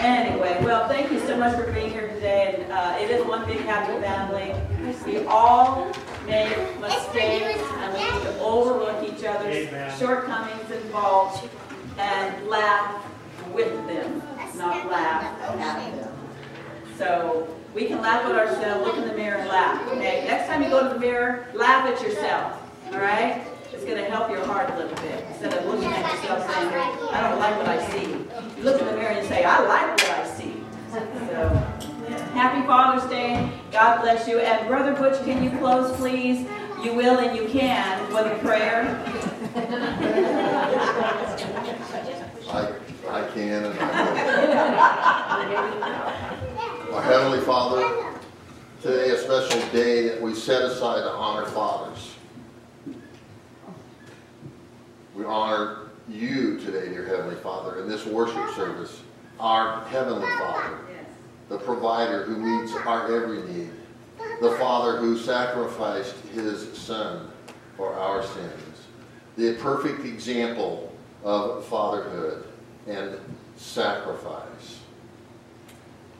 Anyway, 0.00 0.58
well, 0.62 0.88
thank 0.88 1.10
you 1.10 1.20
so 1.20 1.36
much 1.36 1.54
for 1.56 1.70
being 1.72 1.90
here 1.90 2.08
today, 2.08 2.54
and 2.58 2.72
uh, 2.72 2.96
it 3.00 3.10
is 3.10 3.26
one 3.26 3.46
big 3.46 3.60
happy 3.60 4.00
family. 4.00 4.54
We 5.04 5.24
all 5.26 5.92
make 6.26 6.80
mistakes, 6.80 7.60
and 7.60 7.92
we 7.92 7.98
need 7.98 8.22
to 8.22 8.40
overlook 8.40 9.02
each 9.08 9.24
other's 9.24 9.68
Amen. 9.68 9.98
shortcomings 9.98 10.70
and 10.70 10.84
faults, 10.90 11.40
and 11.98 12.46
laugh 12.48 13.04
with 13.52 13.72
them, 13.86 14.22
not 14.56 14.88
laugh 14.90 15.24
at 15.42 15.96
them. 15.96 16.08
So 16.96 17.54
we 17.74 17.86
can 17.86 18.00
laugh 18.00 18.24
at 18.26 18.34
ourselves, 18.34 18.86
look 18.86 18.96
in 18.96 19.08
the 19.08 19.14
mirror 19.14 19.38
and 19.38 19.48
laugh. 19.48 19.86
Okay, 19.88 20.24
next 20.26 20.48
time 20.48 20.62
you 20.62 20.68
go 20.68 20.86
to 20.86 20.94
the 20.94 21.00
mirror, 21.00 21.48
laugh 21.54 21.86
at 21.86 22.00
yourself. 22.02 22.60
All 22.92 23.00
right? 23.00 23.44
It's 23.72 23.84
going 23.84 23.98
to 23.98 24.10
help 24.10 24.30
your 24.30 24.44
heart 24.44 24.70
a 24.70 24.76
little 24.76 24.96
bit 24.96 25.24
instead 25.28 25.54
of 25.54 25.64
looking 25.66 25.88
at 25.92 26.12
yourself 26.12 26.52
saying, 26.52 26.68
"I 27.12 27.28
don't 27.28 27.38
like 27.38 27.56
what 27.56 27.68
I 27.68 27.90
see." 27.90 28.06
You 28.56 28.64
look 28.64 28.80
in 28.80 28.86
the 28.86 28.92
mirror 28.92 29.10
and 29.12 29.26
say, 29.28 29.44
"I 29.44 29.60
like 29.60 29.90
what 29.92 30.10
I 30.10 30.26
see." 30.26 30.62
So, 30.92 31.48
happy 32.34 32.66
Father's 32.66 33.08
Day. 33.08 33.48
God 33.70 34.02
bless 34.02 34.26
you. 34.26 34.40
And 34.40 34.66
Brother 34.66 34.94
Butch, 34.94 35.22
can 35.24 35.42
you 35.42 35.50
close, 35.58 35.96
please? 35.96 36.46
You 36.82 36.94
will 36.94 37.18
and 37.18 37.36
you 37.36 37.46
can 37.48 38.12
with 38.12 38.26
a 38.26 38.38
prayer. 38.40 39.04
I, 42.50 42.72
I 43.08 43.22
can 43.32 43.64
and 43.64 43.78
I 43.78 43.82
will. 46.88 46.94
Our 46.96 47.02
Heavenly 47.02 47.40
Father, 47.42 48.18
today 48.82 49.10
a 49.10 49.16
special 49.18 49.60
day 49.70 50.08
that 50.08 50.20
we 50.20 50.34
set 50.34 50.62
aside 50.62 51.02
to 51.02 51.10
honor 51.10 51.46
fathers. 51.46 52.09
We 55.14 55.24
honor 55.24 55.90
you 56.08 56.58
today, 56.60 56.88
dear 56.88 57.04
Heavenly 57.04 57.34
Father, 57.36 57.80
in 57.80 57.88
this 57.88 58.06
worship 58.06 58.54
service, 58.54 59.00
our 59.40 59.84
Heavenly 59.86 60.28
Father, 60.38 60.78
the 61.48 61.58
provider 61.58 62.24
who 62.24 62.36
meets 62.36 62.72
our 62.86 63.12
every 63.14 63.42
need, 63.42 63.70
the 64.40 64.52
Father 64.52 64.98
who 64.98 65.18
sacrificed 65.18 66.14
his 66.32 66.76
Son 66.78 67.28
for 67.76 67.92
our 67.94 68.22
sins, 68.22 68.86
the 69.36 69.54
perfect 69.54 70.04
example 70.04 70.94
of 71.24 71.64
fatherhood 71.66 72.46
and 72.86 73.18
sacrifice. 73.56 74.78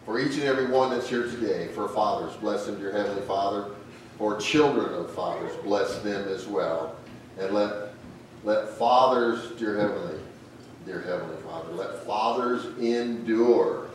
For 0.05 0.18
each 0.18 0.34
and 0.34 0.45
every 0.45 0.66
one 0.66 0.91
that's 0.91 1.09
here 1.09 1.24
today, 1.24 1.68
for 1.68 1.88
fathers, 1.88 2.36
bless 2.38 2.66
them, 2.66 2.78
dear 2.78 2.91
Heavenly 2.93 3.22
Father. 3.22 3.70
For 4.18 4.36
children 4.38 4.93
of 4.95 5.14
fathers, 5.14 5.53
bless 5.62 5.99
them 6.01 6.28
as 6.28 6.47
well. 6.47 6.97
And 7.38 7.55
let, 7.55 7.89
let 8.45 8.68
fathers, 8.70 9.53
dear 9.59 9.78
Heavenly, 9.78 10.18
dear 10.86 11.01
Heavenly 11.01 11.36
Father, 11.43 11.72
let 11.72 12.05
fathers 12.05 12.66
endure 12.78 13.88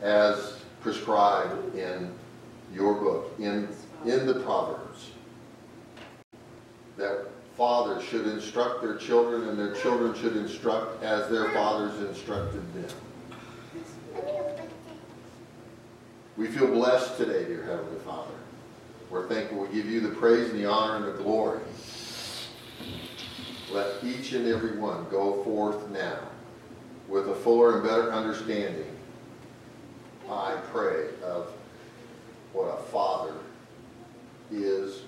as 0.00 0.58
prescribed 0.80 1.76
in 1.76 2.12
your 2.74 2.94
book, 2.94 3.32
in, 3.38 3.68
in 4.04 4.26
the 4.26 4.40
Proverbs. 4.40 5.10
That 6.96 7.26
fathers 7.56 8.02
should 8.04 8.26
instruct 8.26 8.82
their 8.82 8.96
children 8.96 9.48
and 9.48 9.58
their 9.58 9.74
children 9.74 10.14
should 10.20 10.36
instruct 10.36 11.02
as 11.02 11.30
their 11.30 11.50
fathers 11.52 12.00
instructed 12.08 12.62
them. 12.74 12.90
We 16.36 16.48
feel 16.48 16.66
blessed 16.66 17.18
today, 17.18 17.44
dear 17.44 17.62
Heavenly 17.64 18.00
Father. 18.00 18.32
We're 19.10 19.28
thankful 19.28 19.58
we 19.58 19.74
give 19.74 19.86
you 19.86 20.00
the 20.00 20.14
praise 20.16 20.50
and 20.50 20.58
the 20.58 20.64
honor 20.64 21.06
and 21.06 21.18
the 21.18 21.22
glory. 21.22 21.60
Let 23.72 24.04
each 24.04 24.32
and 24.32 24.46
every 24.46 24.76
one 24.76 25.06
go 25.10 25.42
forth 25.44 25.88
now 25.88 26.18
with 27.08 27.28
a 27.28 27.34
fuller 27.34 27.76
and 27.76 27.82
better 27.82 28.12
understanding, 28.12 28.96
I 30.30 30.56
pray, 30.70 31.06
of 31.24 31.52
what 32.52 32.66
a 32.66 32.82
father 32.82 33.34
is 34.50 35.02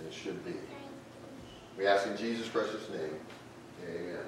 and 0.00 0.12
should 0.12 0.42
be. 0.44 0.54
We 1.76 1.86
ask 1.86 2.06
in 2.06 2.16
Jesus' 2.16 2.48
precious 2.48 2.88
name. 2.88 3.16
Amen. 3.86 4.24